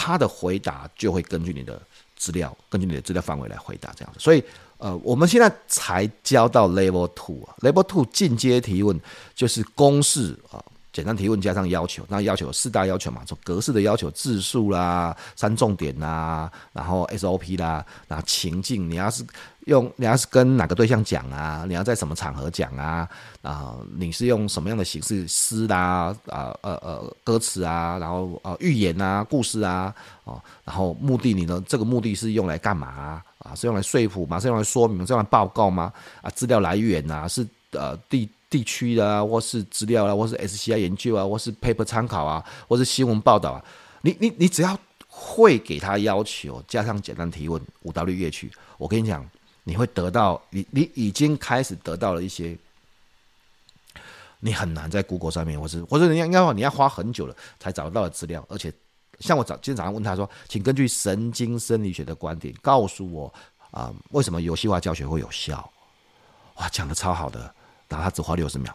[0.00, 1.80] 他的回答就会根据你的
[2.14, 4.20] 资料，根据你的资料范围来回答这样子。
[4.20, 4.40] 所以，
[4.76, 9.00] 呃，我们现在才教到 Level Two 啊，Level Two 进阶提问
[9.34, 10.62] 就是公式啊。
[10.98, 19.24] 简单提问加上要求，那要求有四大要求嘛，从格式的要求、字数啦、三重点啦，然后 SOP 啦，然后情境，你要是
[19.66, 23.08] 用，你要是跟哪个对象讲啊，你要在什么场合讲啊，
[23.42, 33.54] 啊，你是用什么样的形式诗啦，啊呃呃歌词啊，然后呃寓言啊、故事啊，哦，然后目的你呢，这个目的是用来干嘛啊？
[33.54, 34.40] 是用来说服吗？
[34.40, 35.06] 是用来说明？
[35.06, 35.92] 是用来报告吗？
[36.22, 38.28] 啊，资料来源啊，是呃地。
[38.50, 43.62] 地区的啊，或是资料啊，或是 SCI 研究啊，或是 paper 参考啊，或是新闻报道啊，
[44.00, 44.74] 你你你只要
[45.06, 49.22] 会给他要求，加上简单提问五 W 乐曲，我跟你讲，
[49.64, 52.56] 你会得到你你已经开始得到了一些，
[54.40, 58.72] 你很难在 Google 上面，或是或者你要要你要花很久了才找到的资料，而且
[59.20, 63.30] 像我早今天早上问他说，请根据神经生理学的观点告诉我
[63.72, 65.70] 啊、为什么游戏化教学会有效？
[66.54, 67.54] 哇，讲的超好的。
[67.88, 68.74] 然后他只花六十秒，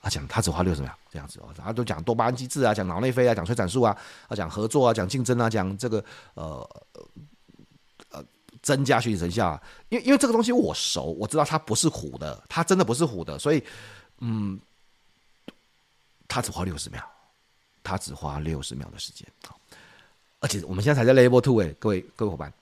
[0.00, 3.96] 他讲他只花六十秒这样子哦，他都讲多巴胺机制啊，讲脑内啡啊，讲催产素啊，
[4.28, 6.84] 啊讲合作啊，讲竞争啊，讲这个呃
[8.10, 8.24] 呃
[8.62, 13.64] 增加学习成效啊，因为因为这个东西我熟，我知道它不是唬的，它真的不是唬的，所以
[14.18, 14.60] 嗯，
[16.28, 17.02] 他只花六十秒，
[17.82, 19.50] 他只花六十秒的时间啊，
[20.38, 22.52] 而且我们现在才在 Level Two 哎，各位各位伙伴，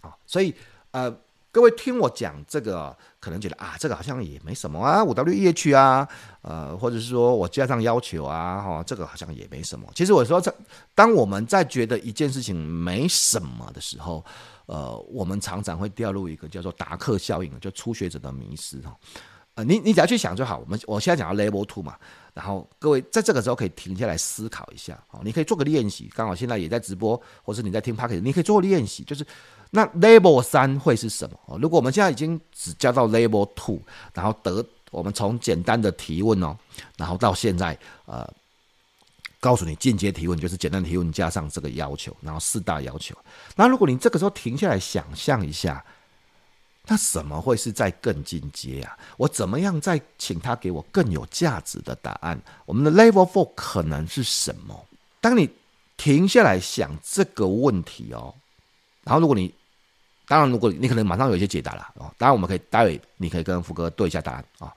[0.00, 0.52] 啊，所以
[0.90, 1.16] 呃。
[1.54, 6.08] 各位听我讲这个，可能觉得啊，这个好像也没什么啊，五 W E H 啊，
[6.42, 9.86] 呃，或者是说我加上要求啊，哈，这个好像也没什么。
[9.94, 10.52] 其实我说，这
[10.96, 14.24] 当我们在觉得一件事情没什么的时候，
[14.66, 18.92] 呃，我们常常会掉入一个叫做达克效应，就初学者的迷失哈。
[19.54, 20.58] 呃，你你只要去想就好。
[20.58, 21.96] 我们我现在讲到 Level Two 嘛，
[22.32, 26.10] 然后各位在这个时候可以停下来思考一下，哦，你可以做个练习。
[26.14, 29.26] 刚好现在也在直播，或是你在听 Podcast，你可以做练习，就是。
[29.70, 31.36] 那 Level 三会是什么？
[31.46, 33.80] 哦如果我们现在已经只教到 Level Two，
[34.12, 36.56] 然后得我们从简单的提问哦，
[36.96, 38.24] 然后到现在呃，
[39.40, 43.16] 告诉你进阶提问就是简单提问加上这个要求，然后四大要求。
[43.56, 45.84] 那如果你这个时候停下来想象一下，
[46.86, 48.98] 那什么会是在更进阶啊？
[49.16, 52.38] 我怎么样再请他给我更有价值的答案？
[52.66, 54.86] 我们的 Level Four 可能是什么？
[55.20, 55.48] 当你
[55.96, 58.34] 停下来想这个问题哦，
[59.02, 59.52] 然后如果你
[60.26, 64.72] 当然，如果你可能马上有一些解答了哦，当然我们可以待会你可以跟福哥对一下答案啊。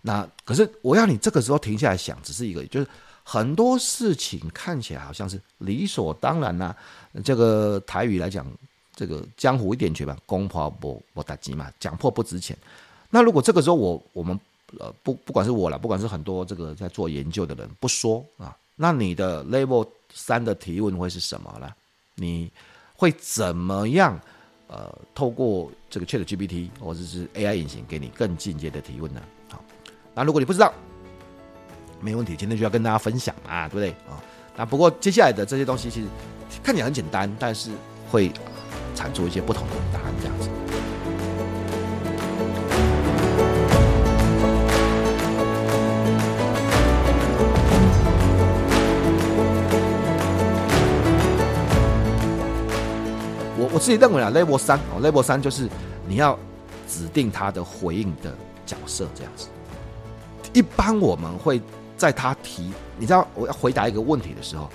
[0.00, 2.86] 那可是我要你这个时候停下来想，只是一个，就是
[3.22, 6.74] 很多事情看起来好像是理所当然呐、
[7.24, 8.46] 这个台语来讲，
[8.94, 12.56] 这个江湖一点诀吧，攻破不不打击嘛，讲破不值钱。
[13.10, 14.38] 那如果这个时候我我们
[14.78, 21.72] 呃不不管是我了，不管是很多这个在做研究的人不说啊，那你的 Level 三的提问会是什么呢？
[22.14, 22.50] 你
[22.94, 24.20] 会怎么样？
[24.66, 29.20] 呃，透过这个 ChatGPT 或者是 AI 引擎给你更进阶的提问呢？
[29.48, 29.62] 好，
[30.14, 30.72] 那如果你不知道，
[32.00, 34.18] 没问题，今天就要跟大家分享啊，对不对啊？
[34.56, 36.08] 那不过接下来的这些东西其实
[36.62, 37.72] 看起来很简单，但是
[38.10, 38.32] 会
[38.94, 40.48] 产出一些不同的答案，这样子。
[53.56, 55.68] 我我自己认为啊，Level 三哦，Level 三就是
[56.06, 56.38] 你要
[56.88, 58.34] 指定他的回应的
[58.66, 59.48] 角色这样子。
[60.52, 61.60] 一般我们会
[61.96, 64.68] 在他提，你知道我要回答一个问题的时候，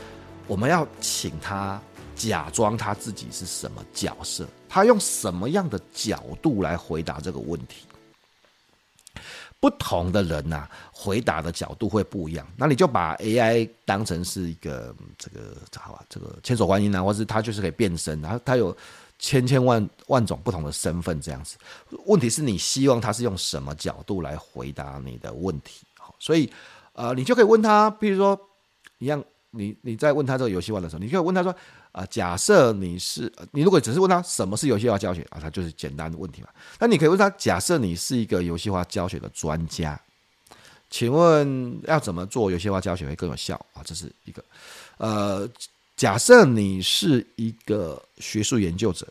[0.47, 1.79] 我们要请他
[2.19, 7.86] 假装他自己是什么角色，他用什么样的角度来回答这个问题。
[9.62, 12.45] 不同的人呐、回答的角度会不一样。
[12.58, 18.75] 那你就把 AI 当成是一个这个好吧，这个千手观音啊，或是它就是可以变身，然后它有
[19.17, 21.58] 千千万万种不同的身份这样子。
[22.05, 25.86] 问题是你希望他是用什么角度来回答你的问题？
[25.97, 26.51] 好，所以
[26.93, 28.39] 呃，你就可以问他，比如说
[28.97, 31.53] 一样，你你在问他这个游戏玩的时候，你可以问他说。
[31.91, 36.49] 啊，假设你是你，如果只是问他什么是游戏化教学啊，他就是简单的问题嘛。
[36.80, 39.99] 那你可以问他，假设你是一个游戏化教学的专家，
[40.91, 43.82] 请问要怎么做游戏化教学会更有效啊？
[43.84, 44.43] 这是一个。
[44.97, 45.49] 呃，
[45.97, 49.08] 假设你是一个学术研究者，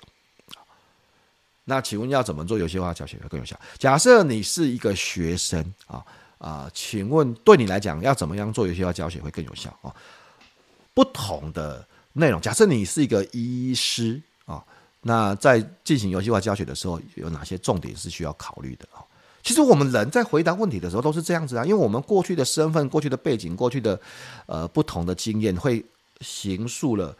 [1.64, 3.58] 那请问要怎么做游戏化教学会更有效？
[3.76, 6.04] 假设你是一个学生啊
[6.38, 9.92] 啊，请问对你来讲要怎么样做游戏化教学会更有效啊？
[10.94, 11.84] 不同的。
[12.12, 14.64] 内容，假设你是一个医师啊，
[15.02, 19.04] 那在进行游戏化教学的时候，有哪些重点是需要考虑的啊？
[19.42, 23.98] 其实我们人在回答问题的时候都是这样子啊，因为我们过去的身份、过去的背景、过去的
[24.46, 25.82] 呃不同的经验，会
[26.20, 27.16] 形塑了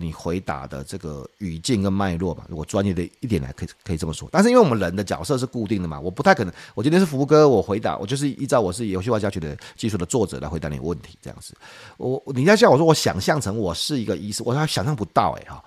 [0.00, 2.44] 你回答的这个语境跟脉络吧。
[2.48, 4.28] 如果专业的一点来，可以可以这么说。
[4.32, 6.52] 但是因为我们人的角色是固定的嘛，我不太可能。
[6.74, 11.54] 我今天是福哥，我回答我就是依照我是游戏化教学的技术的作者来回答你问题这样子。
[11.96, 15.64] 我你要叫我说我想象成我是一个医师，我还想象不到哎、哈。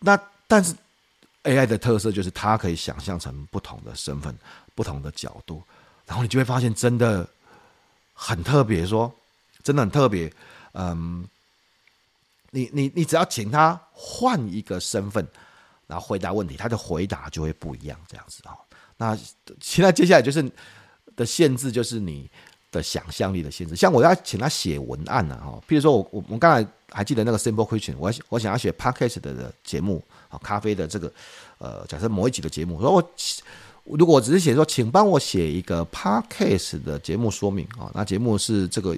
[0.00, 0.74] 那但是
[1.44, 4.34] AI 的特色就是它可以想象成不同的身份、
[4.74, 5.62] 不同的角度，
[6.06, 7.28] 然后你就会发现真的
[8.14, 9.12] 很特别，说
[9.62, 10.32] 真的很特别，
[10.72, 11.24] 嗯。
[12.54, 15.26] 你你你只要请他换一个身份，
[15.86, 18.54] 然后回答问题，他的回答就会不一样，这样子哈。
[18.98, 19.18] 那
[19.58, 20.48] 现在接下来就是
[21.16, 22.30] 的限制，就是你
[22.70, 23.74] 的想象力的限制。
[23.74, 31.10] 像我要请他写文案呢，哈，譬如说我我我刚才还记得那个 Simple Question，我我想要写 Podcast 的节目啊，咖啡的这个
[31.58, 38.96] 呃，假设某一集的节目，说我如果我只是写说，请帮我写一个 Podcast 的节目说明啊，那节目是这个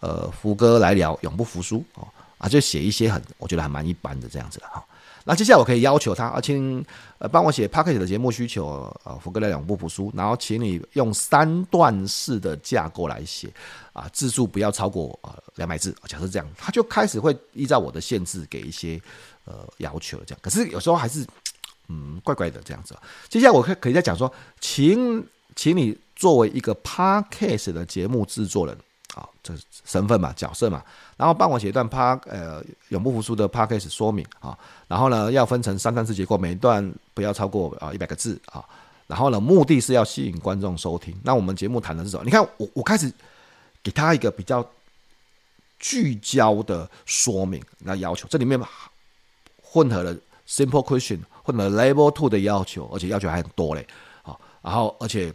[0.00, 2.02] 呃，福哥来聊，永不服输啊。
[2.44, 4.84] 啊，就写一些很，我觉得还蛮一般的这样子的哈。
[5.24, 6.84] 那接下来我可以要求他，啊，请
[7.16, 13.48] 呃帮我写 Podcast 的节目需求，呃，福哥来两部不书，然后请你用三段式的架构来写，
[13.94, 15.96] 啊，字数不要超过呃两百字。
[16.06, 19.00] 假设这样，他就开始会依照我的限制给一些
[19.46, 20.38] 呃要求这样。
[20.42, 21.26] 可是有时候还是
[21.88, 22.94] 嗯怪怪的这样子。
[23.30, 24.30] 接下来我可可以再讲说，
[24.60, 25.26] 请
[25.56, 28.76] 请你作为一个 Podcast 的节目制作人。
[29.14, 30.82] 啊，这是身份嘛，角色嘛，
[31.16, 31.96] 然后帮我写一段 P
[32.28, 38.64] 呃永不服输的 Podcast 说明啊，然后呢要分成三段式结构，每一段不要超过啊一百个字啊，
[39.06, 41.16] 然后呢目的是要吸引观众收听。
[41.22, 42.24] 那我们节目谈的是什么？
[42.24, 43.12] 你看我我开始
[43.84, 44.68] 给他一个比较
[45.78, 48.60] 聚焦的说明，那要求这里面
[49.62, 50.12] 混合了
[50.48, 53.86] Simple Question 混合 Level Two 的要求，而且要求还很多嘞，
[54.22, 55.32] 好，然后而且。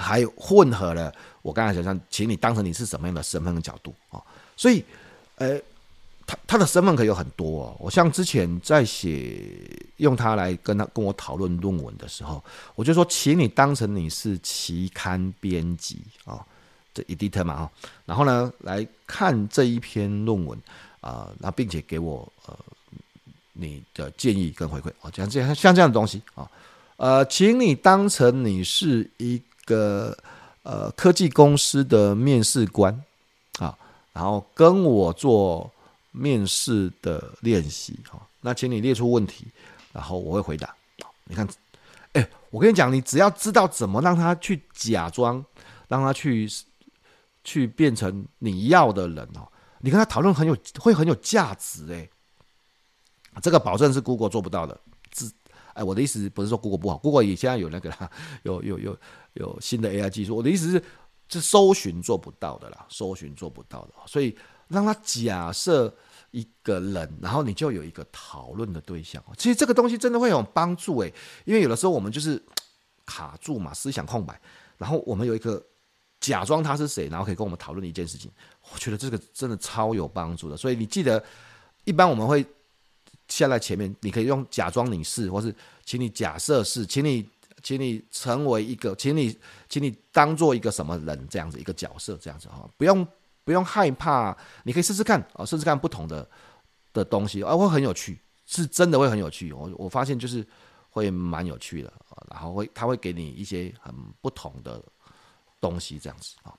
[0.00, 4.20] 还有混合了我刚才想象，请你当成你是什么样的身份的角度啊？
[4.56, 4.84] 所以，
[5.36, 5.58] 呃，
[6.26, 7.76] 他他的身份可以有很多哦。
[7.78, 9.42] 我像之前在写
[9.96, 12.42] 用他来跟他跟我讨论论文的时候，
[12.74, 16.44] 我就说，请你当成你是期刊编辑啊，
[16.92, 17.70] 这 editor 嘛啊，
[18.04, 20.58] 然后呢来看这一篇论文
[21.00, 22.54] 啊，那并且给我呃
[23.54, 26.50] 你的建议跟回馈啊，像这样像这样的东西啊，
[26.96, 29.40] 呃，请你当成你是一。
[29.64, 30.16] 个
[30.62, 32.92] 呃科技公司的面试官
[33.58, 33.76] 啊，
[34.12, 35.70] 然后跟我做
[36.12, 39.46] 面试的练习哈，那请你列出问题，
[39.92, 40.74] 然后我会回答。
[41.24, 41.48] 你看，
[42.12, 45.44] 哎，我跟你讲，你只要知道怎么让他去假装，
[45.86, 46.50] 让他去
[47.44, 49.46] 去变成你要的人哦，
[49.78, 52.08] 你跟他讨论很有会很有价值哎，
[53.40, 54.76] 这个保证是 Google 做不到的。
[55.12, 55.32] 自
[55.74, 58.10] 哎，我的意思不是说 Google 不好，Google 也现在有那个啦，
[58.42, 58.96] 有有有。
[59.34, 60.82] 有新的 AI 技术，我的意思是，
[61.28, 65.94] 这搜寻做不到的啦，搜寻做不到的，所以让他假设
[66.32, 69.22] 一个人，然后你就有一个讨论的对象。
[69.38, 71.14] 其实这个东西真的会有帮助诶，
[71.44, 72.42] 因为有的时候我们就是
[73.06, 74.40] 卡住嘛，思想空白，
[74.76, 75.64] 然后我们有一个
[76.18, 78.30] 假装他是谁，然后可以跟我们讨论一件事情，
[78.72, 80.56] 我觉得这个真的超有帮助的。
[80.56, 81.22] 所以你记得，
[81.84, 82.44] 一般我们会
[83.28, 87.28] 下在前面，你可以用假装你是，或是请你假设是，请你。
[87.62, 89.36] 请你成为一个，请你，
[89.68, 93.06] 请你当做一个什么人这样子一个角色这样子哈，不用
[93.44, 96.28] 不用害怕，你可以试试看啊，试试看不同的
[96.92, 99.52] 的东西啊，会很有趣，是真的会很有趣。
[99.52, 100.46] 我我发现就是
[100.90, 104.82] 会蛮有趣的啊，然后会他会给你一些很不同的
[105.60, 106.54] 东西这样子啊。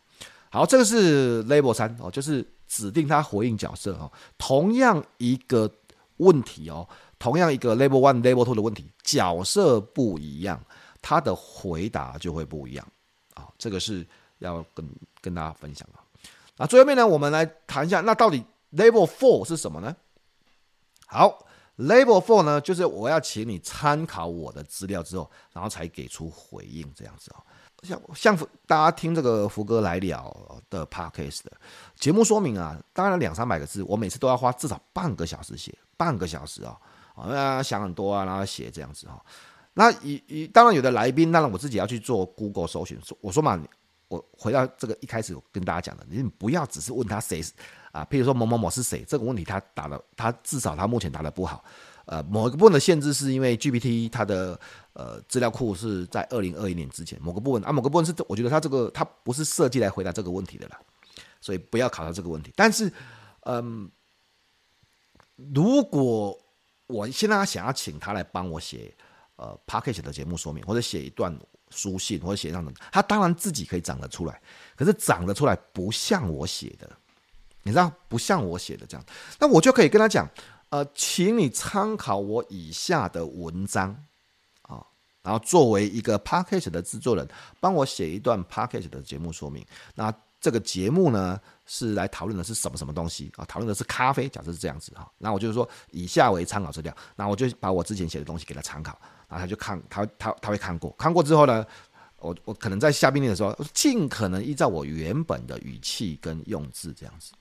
[0.50, 5.72] 好，这个是 Level 三哦，就是指定他回应角色哦，同样一个
[6.18, 6.88] 问题哦，
[7.18, 10.62] 同样一个 Level one Level two 的问题，角色不一样。
[11.02, 12.88] 他的回答就会不一样
[13.34, 14.06] 啊，这个是
[14.40, 14.88] 要跟
[15.22, 16.00] 跟大家分享的。
[16.58, 19.96] 那最后面呢，我们来谈一下，那到底 Level Four 是什么呢？
[21.08, 21.46] 好
[21.78, 27.44] ，Level Four 呢，就是我要请你参考我的资料之后，然后才给出回应这样子啊。
[27.84, 28.38] 像像
[28.68, 31.52] 大家听这个福哥来了的 Podcast 的
[31.96, 36.78] 节目说明啊，当然两三百个字，我每次都要花至少半个小时写，半个小时啊，
[37.16, 39.20] 啊想很多啊，然后写这样子哈。
[39.74, 43.00] 那以以当然有的来宾，当然我自己要去做 Google 搜寻。
[43.22, 43.62] 我说嘛，
[44.10, 47.54] 我回到这个一开始我跟大家讲的，你不要只是问他谁是
[47.94, 51.64] 啊，譬如说某某某是谁，这个问题他答的，他至少他目前答的不好。
[52.06, 54.60] 呃，某一个部分的限制是因为 GPT 它的
[54.92, 60.78] 呃资料库是在二零二一年之前，某个部分啊，某个部分是我觉得它这个它不是设计来回答这个问题的啦，
[61.40, 62.52] 所以不要考察这个问题。
[62.58, 62.92] 但是，
[63.46, 63.90] 嗯、
[65.54, 66.38] 如果
[66.88, 68.94] 我现在想要请他来帮我写。
[69.42, 71.36] 呃，package 的节目说明，或者写一段
[71.72, 74.40] 书信，或者写上的，他当然自己可以长得出来，
[74.76, 76.88] 可是长得出来不像我写的，
[77.64, 79.04] 你知道，不像我写的这样，
[79.40, 80.30] 那我就可以跟他讲，
[80.70, 83.90] 呃，请你参考我以下的文章
[84.62, 84.86] 啊，
[85.24, 87.28] 然后作为一个 package 的制作人，
[87.60, 89.66] 帮我写一段 package 的节目说明。
[89.96, 93.46] 那这个节目呢，是来讨论的是什么什么东西啊？
[93.46, 95.12] 讨论的是咖啡，假设是这样子哈。
[95.20, 96.96] 那我就是说，以下为参考资料。
[97.16, 99.00] 那我就把我之前写的东西给他参考，
[99.32, 101.66] 然后他就看，他他他会看过，看过之后呢，
[102.18, 107.32] 我我可能在下命令的时候，尽可能依照我原本的语气跟用字这样子。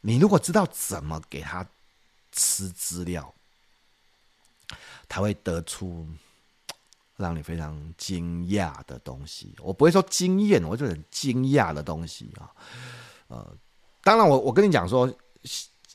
[0.00, 1.64] 你如果知道怎么给他
[2.32, 3.34] 吃资料，
[5.06, 6.08] 他会得出
[7.18, 9.54] 让你非常惊讶的东西。
[9.60, 12.50] 我不会说惊艳，我就很惊讶的东西啊。
[13.28, 13.54] 呃，
[14.02, 15.06] 当然我，我我跟你讲说，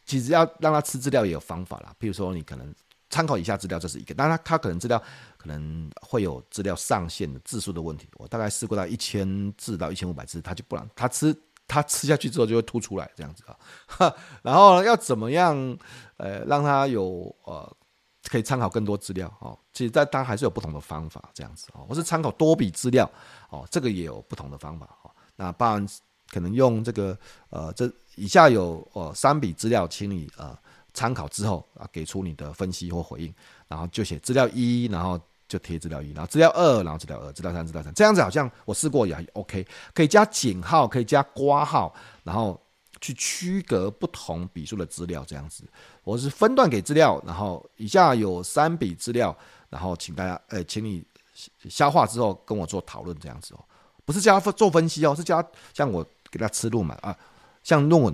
[0.05, 1.93] 其实要让他吃资料也有方法啦。
[1.99, 2.73] 譬如说，你可能
[3.09, 4.13] 参考以下资料，这是一个。
[4.13, 5.01] 当然，他可能资料
[5.37, 8.07] 可能会有资料上限的字数的问题。
[8.15, 11.35] 我大概试过到一千字到一千五百字，他就不让他吃。
[11.69, 13.43] 他吃下去之后就会吐出来，这样子
[13.97, 15.53] 啊， 然后要怎么样，
[16.15, 17.69] 呃，让他有呃
[18.29, 19.59] 可以参考更多资料哦。
[19.73, 23.11] 其实在当然还是有不同的方法，这样子哦，我是参考多笔资料
[23.49, 25.11] 哦，这个也有不同的方法哦。
[25.35, 25.85] 那当然
[26.31, 30.57] 可能用这个呃，这以下有呃三笔资料，请你呃
[30.97, 33.33] 参考之后啊，给出你的分析或回应，
[33.67, 35.19] 然后就写资料一，然后。
[35.49, 41.95] 就贴资料一，然后资料二，然后资料二，资料三，资料三，这样子好像我试过也还 OK，可以加井号，可以加括号，
[42.25, 42.61] 然后
[42.99, 45.63] 去区隔不同笔数的资料，这样子。
[46.03, 49.33] 我是分段给资料，然后以下有三笔资料，
[49.69, 51.01] 然后请大家，呃，请你
[51.69, 53.63] 消化之后跟我做讨论，这样子哦，
[54.03, 57.17] 不是叫他做分析哦，是叫他像我给他吃论文啊，
[57.63, 58.13] 像论文，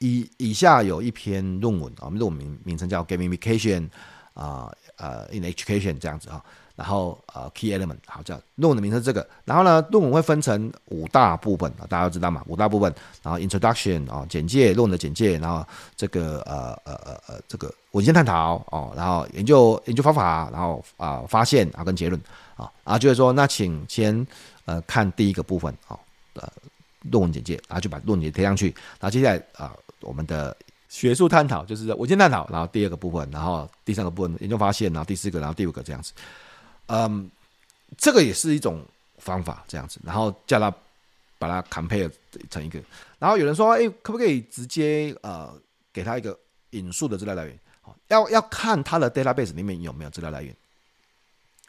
[0.00, 3.88] 以以下有一篇论文啊，论文名名称叫 Gamification。
[4.32, 6.42] 啊呃，in education 这样子啊，
[6.76, 22.18] 然后呃，key element 好，叫论文的名称这个，然后呢，论文会分成五大部分啊，大家都知道嘛，五大部分，然后 introduction 啊，简介，论文的简介，然后这个呃呃呃呃这个文献探讨哦，然后研究研究方法，然后啊发现啊跟结论
[22.56, 24.26] 啊，然后就是说，那请先
[24.64, 25.98] 呃看第一个部分啊，
[26.34, 26.48] 呃
[27.02, 28.66] 论文简介，然后就把论文贴上去，
[28.98, 30.56] 然后接下来啊我们的。
[30.90, 36.12] 学术探讨就是文献探讨，然后第二个部分，然后第三个部分研究发现，然后第四个，然后第五个这样子。
[36.86, 37.30] 嗯，
[37.96, 38.84] 这个也是一种
[39.18, 40.68] 方法，这样子，然后叫他
[41.38, 42.10] 把它 compare
[42.50, 42.80] 成一个。
[43.20, 45.54] 然后有人说，哎，可不可以直接呃
[45.92, 46.36] 给他一个
[46.70, 47.56] 引述的资料来源？
[48.08, 50.52] 要要看他的 database 里面有没有资料来源。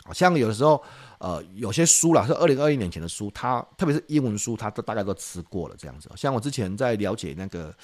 [0.04, 0.82] 好像有的时候，
[1.20, 6.10] 呃，有些书啦，是二零二一年前的书，它特别是英文书，它都大概都吃过了这样子。
[6.16, 7.76] 像我之前在了解那个，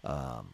[0.00, 0.44] 呃。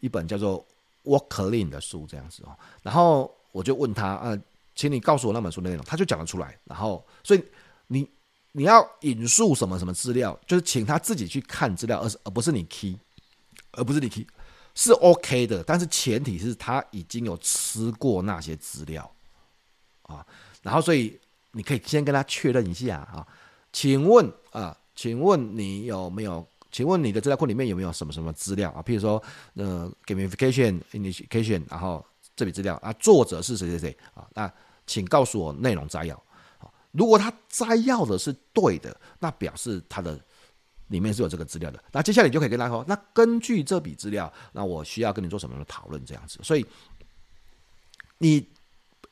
[0.00, 0.64] 一本叫做
[1.10, 2.56] 《Work Clean》的书，这样子哦。
[2.84, 4.40] 然后我就问他，呃，
[4.76, 6.56] 请你告诉我那本书的内容，他就讲得出来。
[6.62, 7.42] 然后，所以
[7.88, 8.08] 你
[8.52, 12.96] 你要引述什么什么资料，就是请他自己去看资料，而是而不是你 key，
[13.72, 14.24] 而不是你 key，
[14.72, 15.64] 是 OK 的。
[15.64, 19.10] 但是前提是他已经有吃过那些资料
[20.08, 20.26] 啊。
[20.62, 21.16] 然后，所以
[21.52, 23.24] 你可以先跟他确认一下啊。
[23.72, 26.44] 请问啊，请问你有没有？
[26.70, 28.82] 请问你的资料库里面有没有什么什么资料啊？
[28.82, 29.20] 譬如说，
[29.54, 32.04] 呃，gamification initiation，然后
[32.36, 34.28] 这笔资料啊，作者是谁谁谁啊？
[34.34, 34.52] 那
[34.86, 36.22] 请告诉我内容摘要。
[36.92, 40.20] 如果他摘要的是对的，那表示他的
[40.88, 41.82] 里面是有这个资料的。
[41.90, 46.04] 那接下来你就可以跟他说，那根据这笔资料，那我需要跟你做什么样的讨论？
[46.04, 46.66] 这样子，所以
[48.18, 48.46] 你。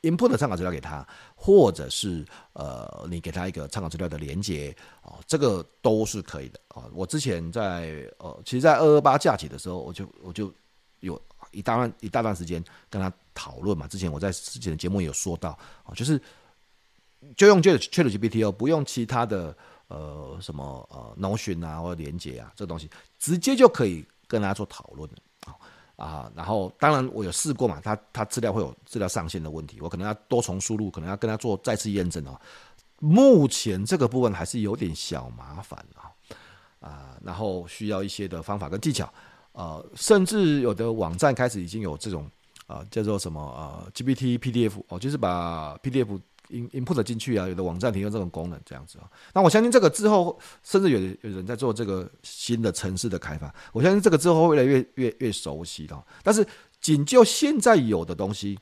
[0.01, 6.85] Input 的参考资料给他，或者是呃，你给他一个参考资料的连接哦，这个都是可以的啊。
[6.93, 10.53] 我之前在呃，其实，在二二八假期的时候，我就我就
[10.99, 11.21] 有
[11.51, 13.87] 一大段一大段时间跟他讨论嘛。
[13.87, 15.49] 之前我在之前的节目有说到
[15.83, 16.21] 啊，就是
[17.35, 19.55] 就用 ChatGPT 哦，不用其他的
[19.87, 22.89] 呃什么呃 Notion 啊或者连接啊这东西，
[23.19, 25.09] 直接就可以跟他做讨论
[25.45, 25.55] 啊。
[25.97, 32.39] 啊，然后当然我有试过嘛，他他资料会有资料上限的问题，我可能要多重输入，可能要跟他做再次验证哦。
[32.99, 36.07] 目前这个部分还是有点小麻烦啊，
[36.79, 39.11] 啊，然后需要一些的方法跟技巧，
[39.51, 42.29] 呃，甚至有的网站开始已经有这种
[42.67, 46.19] 啊叫做什么呃 GPT PDF 哦，就是把 PDF。
[46.49, 49.09] In input 进去啊，有的网站提供这种功能，这样子啊。
[49.33, 53.53] 那我相信这个之后，甚至有有人在做这个新的城市的开发。
[53.73, 56.03] 我相信这个之后会越来越越越熟悉的。
[56.23, 56.45] 但是
[56.79, 58.57] 仅就现在有的东西，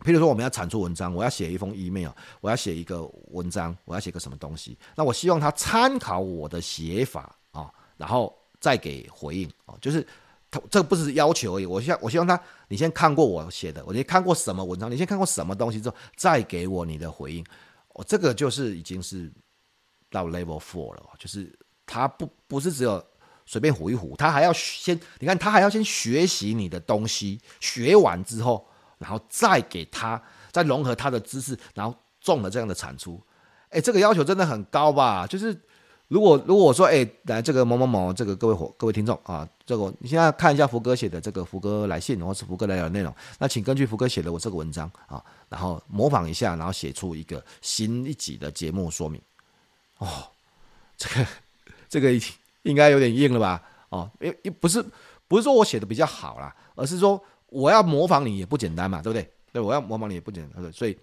[0.00, 10.06] 譬如说我们要产出文章，我要写一封 email，我要写一个文章，我要写个什么东西，那我希望他参考我的写法啊，然后再给回应啊，就是。
[10.70, 12.38] 这个不是要求而已，我希我希望他，
[12.68, 17.44] 你先看过我写的，我先看过什么文章，你先看过什么东西之后，再给我你的回应。
[17.94, 19.32] 我这个就是已经是
[20.10, 23.04] 到 level four 了，就是他不不是只有
[23.46, 28.66] 随便唬一唬，他还要先，你看他还要先学习你的东西，学完之后，
[28.98, 33.22] 然后再给他，再融合他的知识，然后种了这样的产出。
[33.70, 35.26] 哎，这个要求真的很高吧？
[35.26, 35.58] 就是。
[36.08, 49.20] 如果如果我说，哎、来这个某某某，这个各位伙各位听众啊，这个你现在看一下福哥写的这个福哥来信，或是福哥来聊的内容，那请根据福哥写的我这个文章啊，然后模仿一下，然后写出一个新一集的节目说明。
[49.98, 50.28] 哦，
[50.96, 51.26] 这个
[51.88, 52.12] 这个
[52.62, 53.60] 应该有点硬了吧？
[53.88, 54.84] 哦，因为不是
[55.26, 59.28] 不是说我写的比较好啦，而是说我要模仿你也不简单嘛，对不对？
[59.52, 60.96] 对，我要模仿你也不简单，对，所以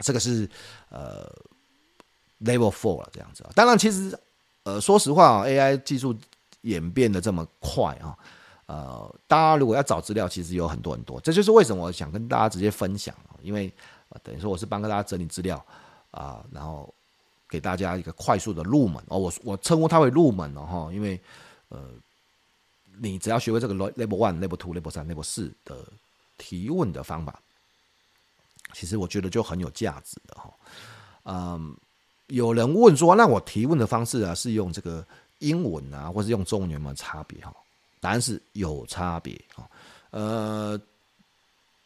[0.00, 0.46] 这个是
[0.90, 1.26] 呃。
[2.40, 3.50] Level Four 了，这样子啊。
[3.54, 4.18] 当然，其实，
[4.64, 6.14] 呃，说实话啊，AI 技术
[6.62, 8.16] 演变的这么快啊，
[8.66, 11.20] 呃，大家如果要找资料，其实有很多很多。
[11.20, 13.72] 这就是为什么我想跟大家直接分享，因为
[14.22, 15.64] 等于说我是帮大家整理资料
[16.10, 16.92] 啊，然后
[17.48, 19.18] 给大家一个快速的入门哦。
[19.18, 21.20] 我我称呼它为入门哦，哈，因为
[21.68, 21.88] 呃，
[22.98, 25.76] 你只要学会这个 Level One、Level Two、Level 三、Level 四的
[26.36, 27.40] 提问的方法，
[28.74, 30.52] 其实我觉得就很有价值的哈，
[31.24, 31.74] 嗯。
[32.28, 35.06] 有人问说：“那我提问的方式啊，是用这个
[35.38, 37.54] 英文啊，或是用中文有没有差别？”哈，
[38.00, 39.40] 答案是有差别。
[39.54, 39.68] 哈，
[40.10, 40.80] 呃，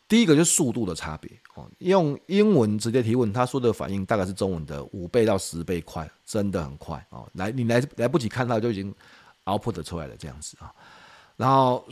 [0.08, 1.30] 第一个就是速度的差别。
[1.54, 7.04] 哦，用英文直接提问，他说的反应大概是中文的五倍到十倍快，真的很快。
[7.10, 8.94] 哦，来你来来不及看到就已经
[9.44, 10.72] output 出来了这样子啊。
[11.36, 11.86] 然后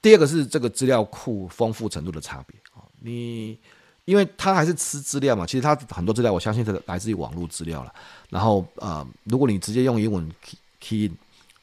[0.00, 2.56] 第二个是这个资料库丰富程度的差别。
[2.74, 3.58] 哦，你。
[4.04, 7.94] 因为它还是吃资料嘛，其实它很多资料，我相信这个来自于网络资料了。
[8.28, 11.12] 然后呃，如果你直接用英文 key key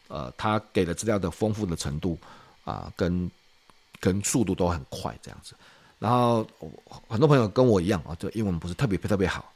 [0.07, 2.17] 呃，它给的资料的丰富的程度
[2.63, 3.29] 啊、呃，跟
[3.99, 5.53] 跟速度都很快这样子。
[5.99, 6.47] 然后
[7.09, 9.51] 很多朋友跟我一样啊，就英文不是特别特别好，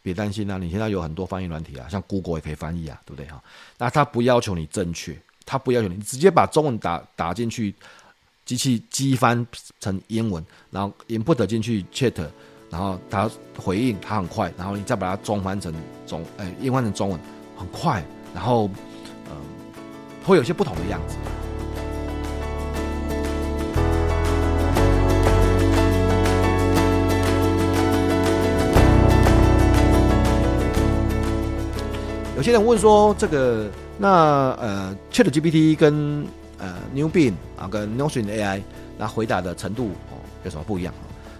[0.00, 3.42] 别担心啊，你现在有很多翻译软体啊，像 Google 也可以翻译啊，对不对哈？
[3.78, 7.74] 那它不要求你正确，它不要求你直接把中文打打进去。
[8.46, 9.44] 机器机翻
[9.80, 12.14] 成英文，然后 input 进去 chat，
[12.70, 13.28] 然后它
[13.58, 15.74] 回应它很快，然后你再把它中翻成
[16.06, 17.20] 中，哎，英翻成中文
[17.56, 18.70] 很快，然后
[19.26, 19.36] 嗯、呃，
[20.24, 21.16] 会有些不同的样子。
[32.36, 33.68] 有些人问说，这个
[33.98, 34.08] 那
[34.60, 36.24] 呃，Chat GPT 跟
[36.58, 38.62] 呃，Newbin 啊，跟 Notion AI，
[38.98, 40.94] 那回答的程度哦有什么不一样？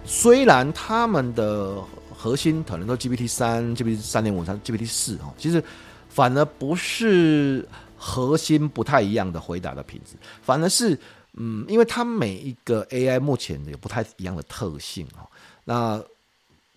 [0.05, 1.81] 虽然他们的
[2.15, 5.61] 核心可能都 GPT 三、GPT 三点五、三 GPT 四哦，其实
[6.07, 10.97] 反而不是核心不太一样的回答的品质，反而是
[11.33, 15.27] 嗯，因为它每一个 AI 目前有不太一样的特性哦。
[15.65, 16.01] 那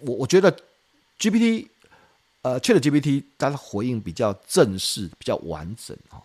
[0.01, 0.51] 我我觉得
[1.18, 1.66] GPT
[2.43, 6.22] 呃，ChatGPT 它的回应比较正式，比较完整哦，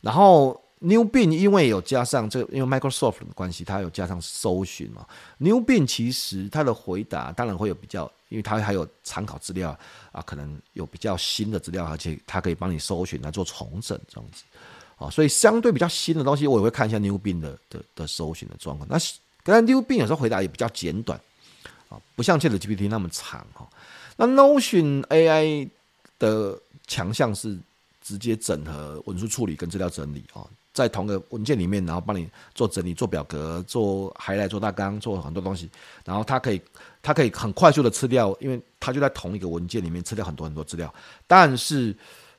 [0.00, 0.60] 然后。
[0.82, 5.06] New Bing 因为有加上这个，因为 Microsoft 的关系，它有加上搜寻嘛。
[5.36, 9.78] New Bing 其实它的回答当然会有比较，因为它还有参考资料
[10.10, 14.42] 啊，可能有比较新的资料，而且它可以帮你搜寻来做重整这样子
[14.96, 18.88] 啊，所以相对比较新的东西，我也会看一下 New Bing 的的的搜寻的状况。
[18.88, 18.96] 那
[19.44, 21.20] 刚才 New Bing 有时候回答也比较简短
[21.90, 23.68] 啊，不像 ChatGPT 那么长哈。
[24.16, 25.68] 那 Notion AI
[26.18, 27.58] 的强项是
[28.00, 30.48] 直接整合文书处理跟资料整理啊。
[30.72, 35.68] 在同个文件里面，然后帮你做整理、做表格、做还来、做大纲、做很多东西，
[36.04, 36.60] 然后它可以，
[37.02, 40.92] 它可以很快速的吃掉，因为它就在同一个文件里面吃掉很多很多资料。
[41.26, 41.94] 但是，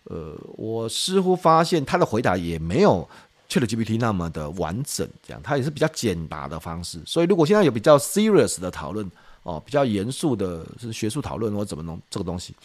[0.06, 3.08] 呃，我似乎发现它的回答也没有
[3.50, 7.02] ChatGPT 那么的完整，这样它也是比较简答的方式。
[7.06, 9.10] 所以，如果现在有比较 serious 的讨论
[9.44, 12.56] 哦，比较严肃的是学术讨论或怎么弄这个东西，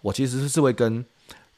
[0.00, 1.04] 我其实是会跟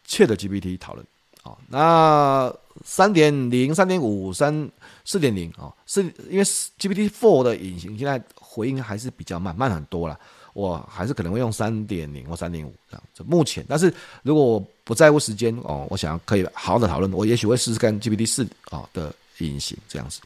[0.07, 1.07] ChatGPT 讨论。
[1.45, 2.53] 哦，那
[2.85, 4.69] 三点零、三点五、三
[5.05, 10.19] 四点零啊，是因为 GPT Four 的引擎现在回应还是比较慢，慢很多了。
[10.55, 13.25] 我还是可能会用三点零或三点五这样子。
[13.25, 13.93] 目前，但是
[14.23, 20.21] 如果我不在乎时间哦，我想可以好好的讨论，我也许会试试看 GPT 四啊的引擎这样子。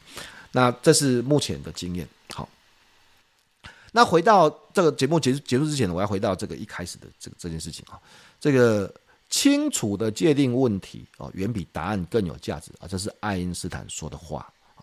[0.51, 2.07] 那这是目前的经验。
[2.31, 2.47] 好，
[3.91, 7.99] 那回到这个节目结束结束之前呢，我要回到这个一开始的这个这件事情啊，
[8.39, 8.89] 这个。
[9.29, 12.87] 清楚的界定问题哦，远比答案更有价值啊！
[12.87, 14.81] 这是爱因斯坦说的话啊。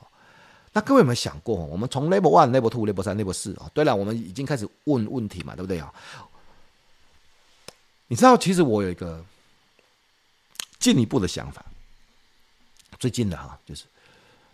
[0.72, 3.68] 那各位有没有想过，我们从 Level One、Level Two、Level 三、Level 四啊？
[3.74, 5.92] 对了，我们已经开始问问题嘛，对不对啊？
[8.06, 9.24] 你知道，其实我有一个
[10.78, 11.64] 进一步的想法，
[13.00, 13.82] 最近的哈，就是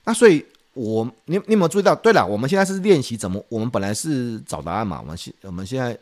[0.04, 1.94] 那所以，我你你有没有注意到？
[1.94, 3.44] 对了，我们现在是练习怎么？
[3.50, 5.98] 我们本来是找答案嘛，我们现我们现在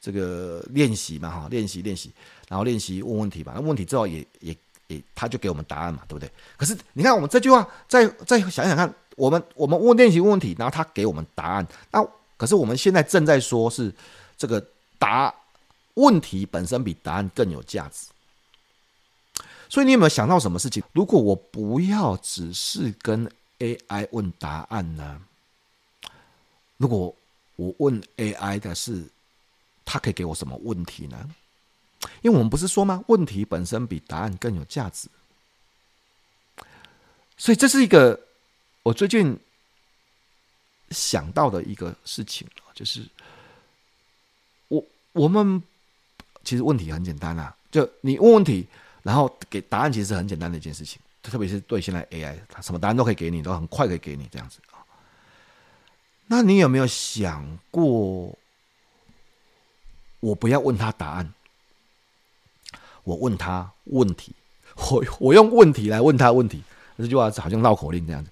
[0.00, 2.12] 这个练习嘛，哈，练习练习。
[2.48, 4.56] 然后练习问问题吧，那问题之后也也
[4.88, 6.30] 也，他就给我们答案嘛，对不对？
[6.56, 13.92] 可是你看我们这句话，再再想想看，我们我们问练习问问题，然后他给我们答案，那可是我们现在正在说是
[14.36, 14.64] 这个
[14.98, 15.34] 答
[15.94, 18.06] 问题本身比答案更有价值。
[19.68, 20.82] 所以你有没有想到什么事情？
[20.92, 23.28] 如果我不要只是跟
[23.58, 25.20] AI 问答案呢？
[26.76, 27.12] 如果
[27.56, 29.02] 我问 AI 的是，
[29.84, 31.28] 它可以给我什么问题呢？
[32.22, 33.02] 因为我们不是说吗？
[33.08, 35.08] 问题本身比答案更有价值。
[37.36, 38.18] 所以这是一个
[38.82, 39.38] 我最近
[40.90, 43.06] 想到的一个事情，就是
[44.68, 44.82] 我
[45.12, 45.62] 我们
[46.44, 48.66] 其实问题很简单啊，就你问问题，
[49.02, 51.00] 然后给答案，其实是很简单的一件事情。
[51.22, 54.78] 特别是对现在 AI，它什么答案都可以给你，都很快可以给你这样子啊。
[56.28, 58.32] 那你有没有想过，
[60.20, 61.34] 我不要问他答案？
[63.06, 64.32] 我问他问题，
[64.90, 66.60] 我我用问题来问他问题，
[66.98, 68.28] 这句话好像绕口令这样子。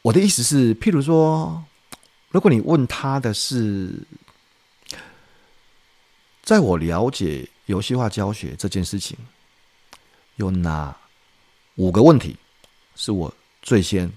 [0.00, 1.62] 我的意思是，譬如说，
[2.30, 3.92] 如果你问他的是，
[6.42, 9.18] 在我了解游戏化教学这件事情，
[10.36, 10.96] 有哪
[11.74, 12.38] 五个问题
[12.94, 14.10] 是我最先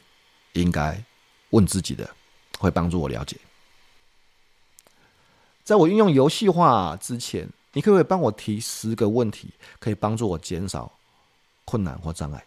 [0.53, 1.03] 应该
[1.49, 2.09] 问自己的，
[2.57, 3.35] 会帮助我了解。
[5.65, 7.49] 在我运用游戏化之前。
[7.73, 9.49] 你可不可以帮我提十个问题，
[9.79, 10.91] 可以帮助我减少
[11.65, 12.43] 困难或障碍？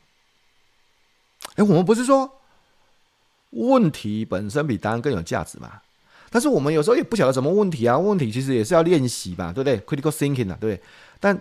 [1.57, 2.41] 哎，我们不是说
[3.51, 5.83] 问题本身比答案更有价值吗？
[6.31, 10.83] 但是我们有时候也不晓得什么问题啊，问题其实也是要练习吧，对不对？Critical thinking 啊，对不对？
[11.21, 11.41] 但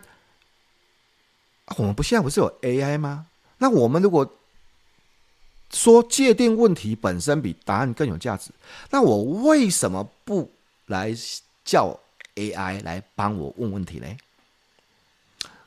[1.77, 3.27] 我们不现在不是有 AI 吗？
[3.59, 4.29] 那我们如果
[5.71, 8.51] 说界定问题本身比答案更有价值，
[8.89, 10.51] 那我为什么不
[10.87, 11.15] 来
[11.63, 11.97] 叫
[12.41, 14.07] ？AI 来帮我问问题呢？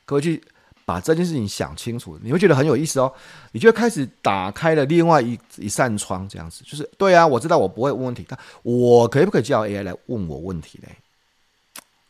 [0.03, 0.43] 各位去
[0.85, 3.11] 把这件事情想清楚，你会觉得很有意思哦。
[3.53, 7.25] 你就开始打开了另外一一扇窗，这样子就是对啊。
[7.25, 10.89] 我知道我不会问问题，但我可不可以叫 AI 来问我问题呢？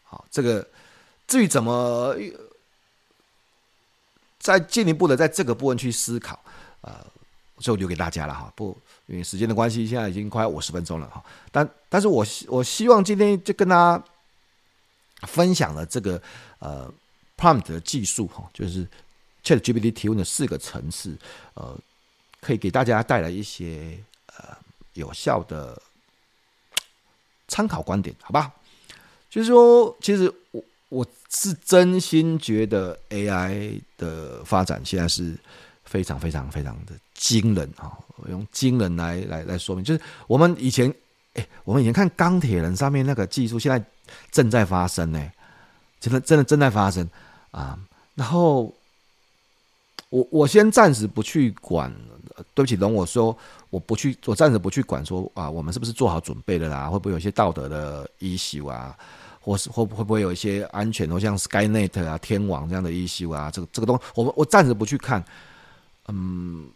[0.04, 0.68] 好，这个
[1.26, 2.14] 至于怎么
[4.40, 6.38] 再进一步的在这个部分去思考，
[6.82, 6.94] 呃，
[7.60, 8.52] 就留给大家了哈。
[8.58, 11.24] 不，因为时间的关系，现在已经快五十分钟了哈。
[11.50, 14.04] 但但是我我希望今天就跟大家。
[15.22, 16.22] 分享了这个
[16.60, 16.92] 呃
[17.38, 18.88] prompt 的技术哈，就是
[19.44, 21.18] ChatGPT 提问的四个层次，
[21.54, 21.78] 呃，
[22.42, 23.98] 可以给大家带来一些
[24.28, 24.58] 呃
[24.94, 25.82] 有效的
[27.48, 28.52] 参考观点，好吧？
[29.30, 35.36] 就是说，其实我我是真心觉得 AI 的发展现在是
[35.84, 40.94] 非常非常非常的惊人哈，我用惊人来来来说明，就是我们以前
[41.36, 43.84] 哎，我们以前看钢铁人上面那个技术，现在。
[44.32, 45.20] 正在发生呢，
[46.00, 47.10] 真的真的正在发生
[47.50, 47.76] 啊！
[48.14, 48.72] 然后
[50.10, 51.92] 我我先暂时不去管，
[52.54, 53.36] 对不起，容我说，
[53.72, 56.88] 我不去，我暂时不去管说啊，我们是不是做好准备了啦？
[56.88, 58.96] 会不会有一些道德的 issue 啊？
[59.42, 63.50] 或是会会不会有一些安全的，像 Skynet 啊、天网这样的 issue 啊？
[63.50, 65.26] 这个这个东西，我我暂时不去看。
[66.10, 66.70] 嗯，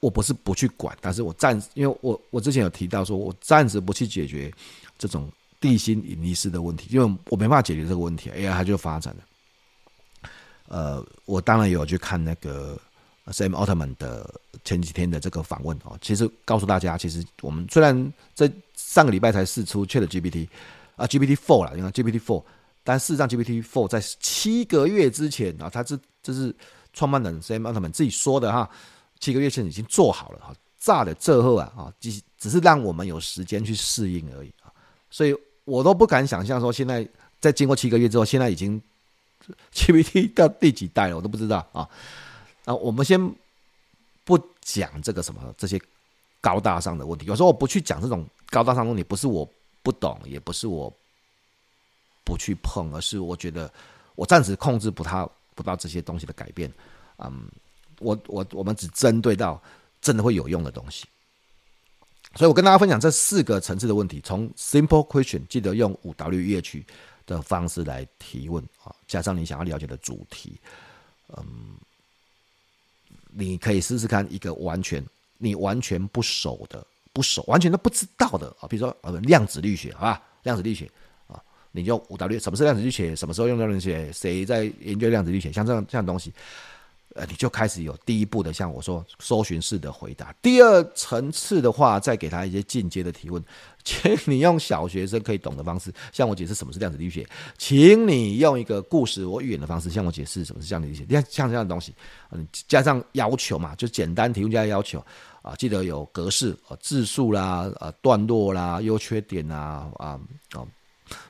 [0.00, 4.52] 我不是不去管，但是我暂因为我我之前有提到说，我暂时不去解决
[4.98, 5.30] 这种。
[5.58, 10.30] 地心引力式的问题，因为我没办法解决这个问题，AI 它就发展了。
[10.68, 12.78] 呃，我当然有去看那个
[13.28, 15.96] Sam Altman 的前几天的这个访问哦。
[16.02, 20.46] 其实告诉大家，其实我们虽然在上个礼拜才试出 ChatGPT
[20.94, 22.44] 啊 GPT Four 了，你看 GPT Four，
[22.84, 26.54] 但事实上 GPT Four 在七个月之前啊，它是这是
[26.92, 28.68] 创办人 Sam Altman 自己说的哈，
[29.26, 34.70] 七个月前已经做好了哈，炸的这后啊啊，只只是让我们有时间去适应而已啊，
[35.10, 35.36] 所以。
[35.66, 37.04] 我都不敢想象说，现在
[37.40, 38.80] 在经过七个月之后，现在已经
[39.74, 41.82] GPT 到第几代了，我都不知道啊。
[42.64, 43.18] 啊，我们先
[44.22, 45.76] 不讲这个什么这些
[46.40, 47.26] 高大上的问题。
[47.26, 49.44] 有时候我不去讲这种高大上的问题，不是我
[49.82, 50.88] 不懂，也不是我
[52.22, 53.68] 不去碰，而是我觉得
[54.14, 56.72] 我暂时控制不到不到这些东西的改变。
[57.18, 57.50] 嗯，
[57.98, 59.62] 我我我们只针对到
[60.00, 61.04] 真的会有用的东西。
[62.34, 66.84] 所以我跟大家分享这四个层次的问题，从 simple question 记得用五 W 乐曲
[67.24, 70.60] 的方式来提问啊，加上你想要了解的主题，
[71.34, 71.44] 嗯，
[73.32, 75.02] 你可以试试看一个完全
[75.38, 80.90] 你完全不熟的、不熟、完全都不知道的啊，比如说呃量子力学，好吧，量子力学
[81.28, 81.42] 啊，
[81.72, 83.16] 你用五 W 什么是量子力学？
[83.16, 84.12] 什么时候用量子力学？
[84.12, 85.50] 谁在研究量子力学？
[85.50, 86.34] 像这样这样东西，
[87.16, 90.34] 呃，你就开始有第一步的，像我说搜寻式的回答。
[90.42, 93.42] 第二层次的话，再给他一些进阶的提问，
[93.84, 97.26] 请你用小学生可以懂的方式， 向我解释什么是量子力学。
[97.56, 101.04] 请你用一个故事我寓言的方式，向我解释什么是量子力学。
[101.08, 101.94] 你看像这样的东西，
[102.30, 105.02] 嗯，加上要求嘛，就简单提问加要求
[105.40, 110.20] 啊，记得有格式，字数啦，啊，段落啦，优缺点啊，啊，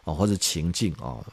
[0.04, 1.24] 哦，或者情境哦。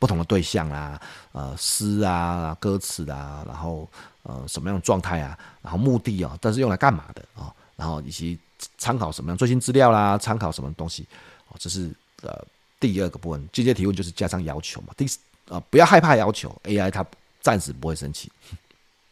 [0.00, 3.88] 不同的对象啦，呃，诗啊，歌词啊，然后
[4.22, 7.54] 呃，什么样的状态啊，然后目的啊，但是用来干嘛的啊？
[7.76, 8.38] 然后以及
[8.76, 11.06] 参考什么样最新资料啦，参考什么东西？
[11.48, 11.90] 哦，这是
[12.22, 12.44] 呃
[12.80, 13.48] 第二个部分。
[13.52, 14.88] 进阶提问就是加上要求嘛。
[14.96, 17.04] 第四啊，不要害怕要求，AI 它
[17.42, 18.32] 暂时不会生气。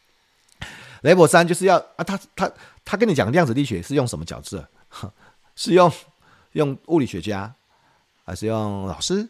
[1.03, 2.51] Level 三就是要啊，他他
[2.85, 4.67] 他跟你讲量子力学是用什么角色？
[5.55, 5.93] 是用
[6.53, 7.55] 用物理学家，
[8.25, 9.29] 还是用老师？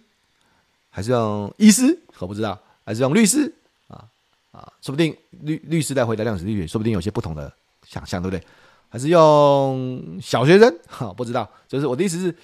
[0.99, 3.55] 还是用医师，我不知道；还是用律师
[3.86, 4.03] 啊
[4.51, 7.53] 啊，说不定律律师在回答量子力学，说不定有些不同的
[7.86, 8.44] 想象，对不对？
[8.88, 11.49] 还是用小学生，哈，不知道。
[11.68, 12.36] 就是我的意思是，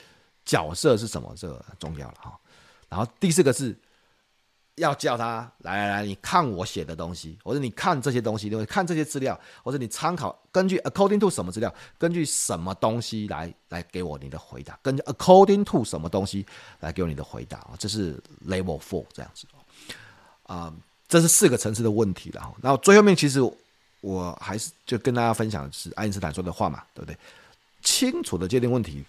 [0.45, 2.39] 角色是什么，这个很重要了哈。
[2.89, 3.77] 然后第四个是。
[4.77, 8.67] 要叫他来来来，你看我写的东西，或者你看这些东西，对不对？
[8.67, 16.45] 看这些资料，或者你参考，根据 according to 什么资料，根据什么东西来来给我你的回答，根据 according to 什么东西
[16.81, 19.47] 来给我你的回答啊，这是 level four 这样子
[20.43, 20.75] 啊，
[21.07, 22.55] 这是四个层次的问题了。
[22.61, 23.41] 然后最后面其实
[24.01, 27.17] 我还是就跟大家分享的是爱因斯坦说的话嘛，对不对？
[27.83, 29.05] 清楚的界定问题。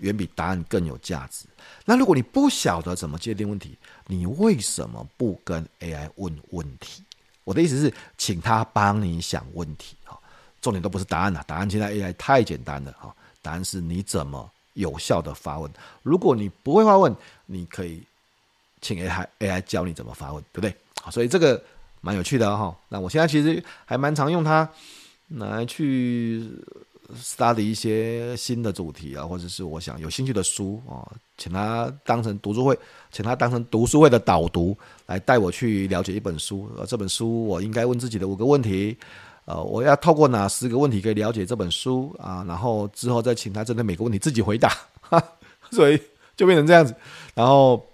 [0.00, 1.46] 远比答案更有价值。
[1.84, 3.76] 那如果你不晓得怎么界定问题，
[4.06, 7.02] 你为什么不跟 AI 问问题？
[7.44, 9.96] 我的意思是，请他帮你想问题。
[10.04, 10.18] 哈，
[10.60, 12.92] 重点都不是答案了，答案现在 AI 太简单了。
[12.92, 15.70] 哈，答案是你怎么有效的发问。
[16.02, 17.14] 如果你不会发问，
[17.46, 18.02] 你可以
[18.80, 20.74] 请 AI AI 教你怎么发问，对不对？
[21.10, 21.62] 所以这个
[22.00, 22.76] 蛮有趣的哈。
[22.88, 24.68] 那我现在其实还蛮常用它
[25.28, 26.46] 来去。
[27.16, 31.06] Study 一些新的主题啊，或者是我想有兴趣的书啊，
[31.36, 32.78] 请他当成读书会，
[33.10, 36.70] 请他当成读书会的导读，来带我去了解一本书。
[36.76, 38.96] 呃，这本书我应该问自己的五个问题，
[39.44, 42.44] 呃，我要透过哪十个问题可以了解这本书啊？
[42.46, 44.76] 然后之后再请他针对每个问题自己回答，
[45.72, 46.00] 所以
[46.36, 46.94] 就变成这样子。
[47.34, 47.84] 然后，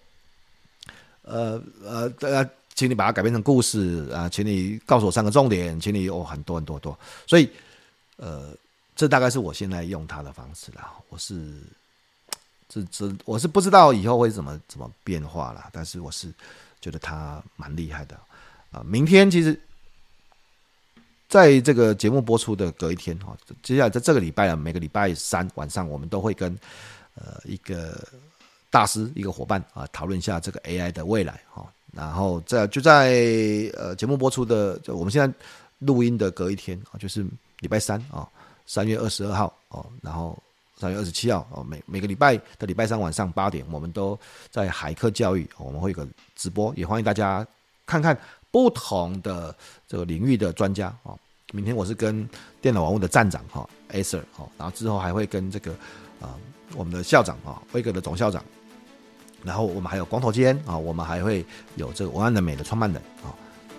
[1.22, 6.98] 呃呃大呃，请你把它改编成故事啊，请你告诉我三个重点，请你有、哦、很多很多很多。
[7.26, 7.48] 所以，
[8.16, 8.50] 呃。
[8.96, 10.90] 这大概是我现在用它的方式啦。
[11.10, 11.60] 我是
[12.68, 16.32] 这这我是不知道以后会怎么怎么变化啦，但是我是
[16.80, 18.18] 觉得它蛮厉害的
[18.72, 18.82] 啊。
[18.84, 19.58] 明天其实
[21.28, 26.58] 在这个节目播出的隔一天哈，接下来在这个礼拜啊，每个礼拜三晚上我们都会跟
[27.14, 28.02] 呃一个
[28.70, 31.70] 大师一个伙伴啊讨论一下这个 AI 的未来哈。
[31.92, 33.10] 然后在就在
[33.74, 35.36] 呃节目播出的就我们现在
[35.80, 37.24] 录音的隔一天啊，就是
[37.60, 38.26] 礼拜三啊。
[38.66, 40.36] 三月二十二号哦，然后
[40.76, 44.18] 三月二十七号哦，每每个礼拜的礼拜三晚上八点，我们都
[44.50, 47.46] 在海客教育，我们会有个直播，也欢迎大家
[47.86, 48.18] 看看
[48.50, 49.54] 不同的
[49.86, 51.18] 这个领域的专家哦。
[51.52, 52.28] 明天我是跟
[52.60, 55.72] 电脑玩物的站长哈，Acer 哦，然后之后还会跟这个
[56.20, 56.34] 啊
[56.74, 58.44] 我们的校长啊，威格的总校长，
[59.44, 61.46] 然后我们还有光头坚啊，我们还会
[61.76, 63.30] 有这个文案的美的创办人啊，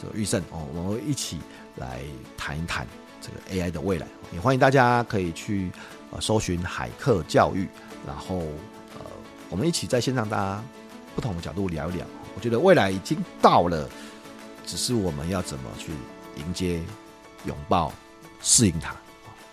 [0.02, 1.38] 这个玉胜哦，我们会一起
[1.76, 2.00] 来
[2.38, 2.88] 谈一谈。
[3.28, 5.70] 这个 AI 的未来，也欢迎大家可以去
[6.12, 7.68] 呃搜寻海客教育，
[8.06, 8.38] 然后
[8.96, 9.06] 呃
[9.50, 10.64] 我们一起在线上大家
[11.14, 12.06] 不同的角度聊一聊。
[12.36, 13.90] 我觉得未来已经到了，
[14.66, 15.92] 只是我们要怎么去
[16.36, 16.80] 迎接、
[17.46, 17.92] 拥抱、
[18.42, 18.96] 适应它。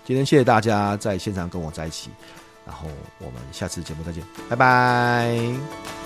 [0.05, 2.11] 今天谢谢大家在线上跟我在一起，
[2.67, 6.04] 然后我们下次节目再见，拜拜。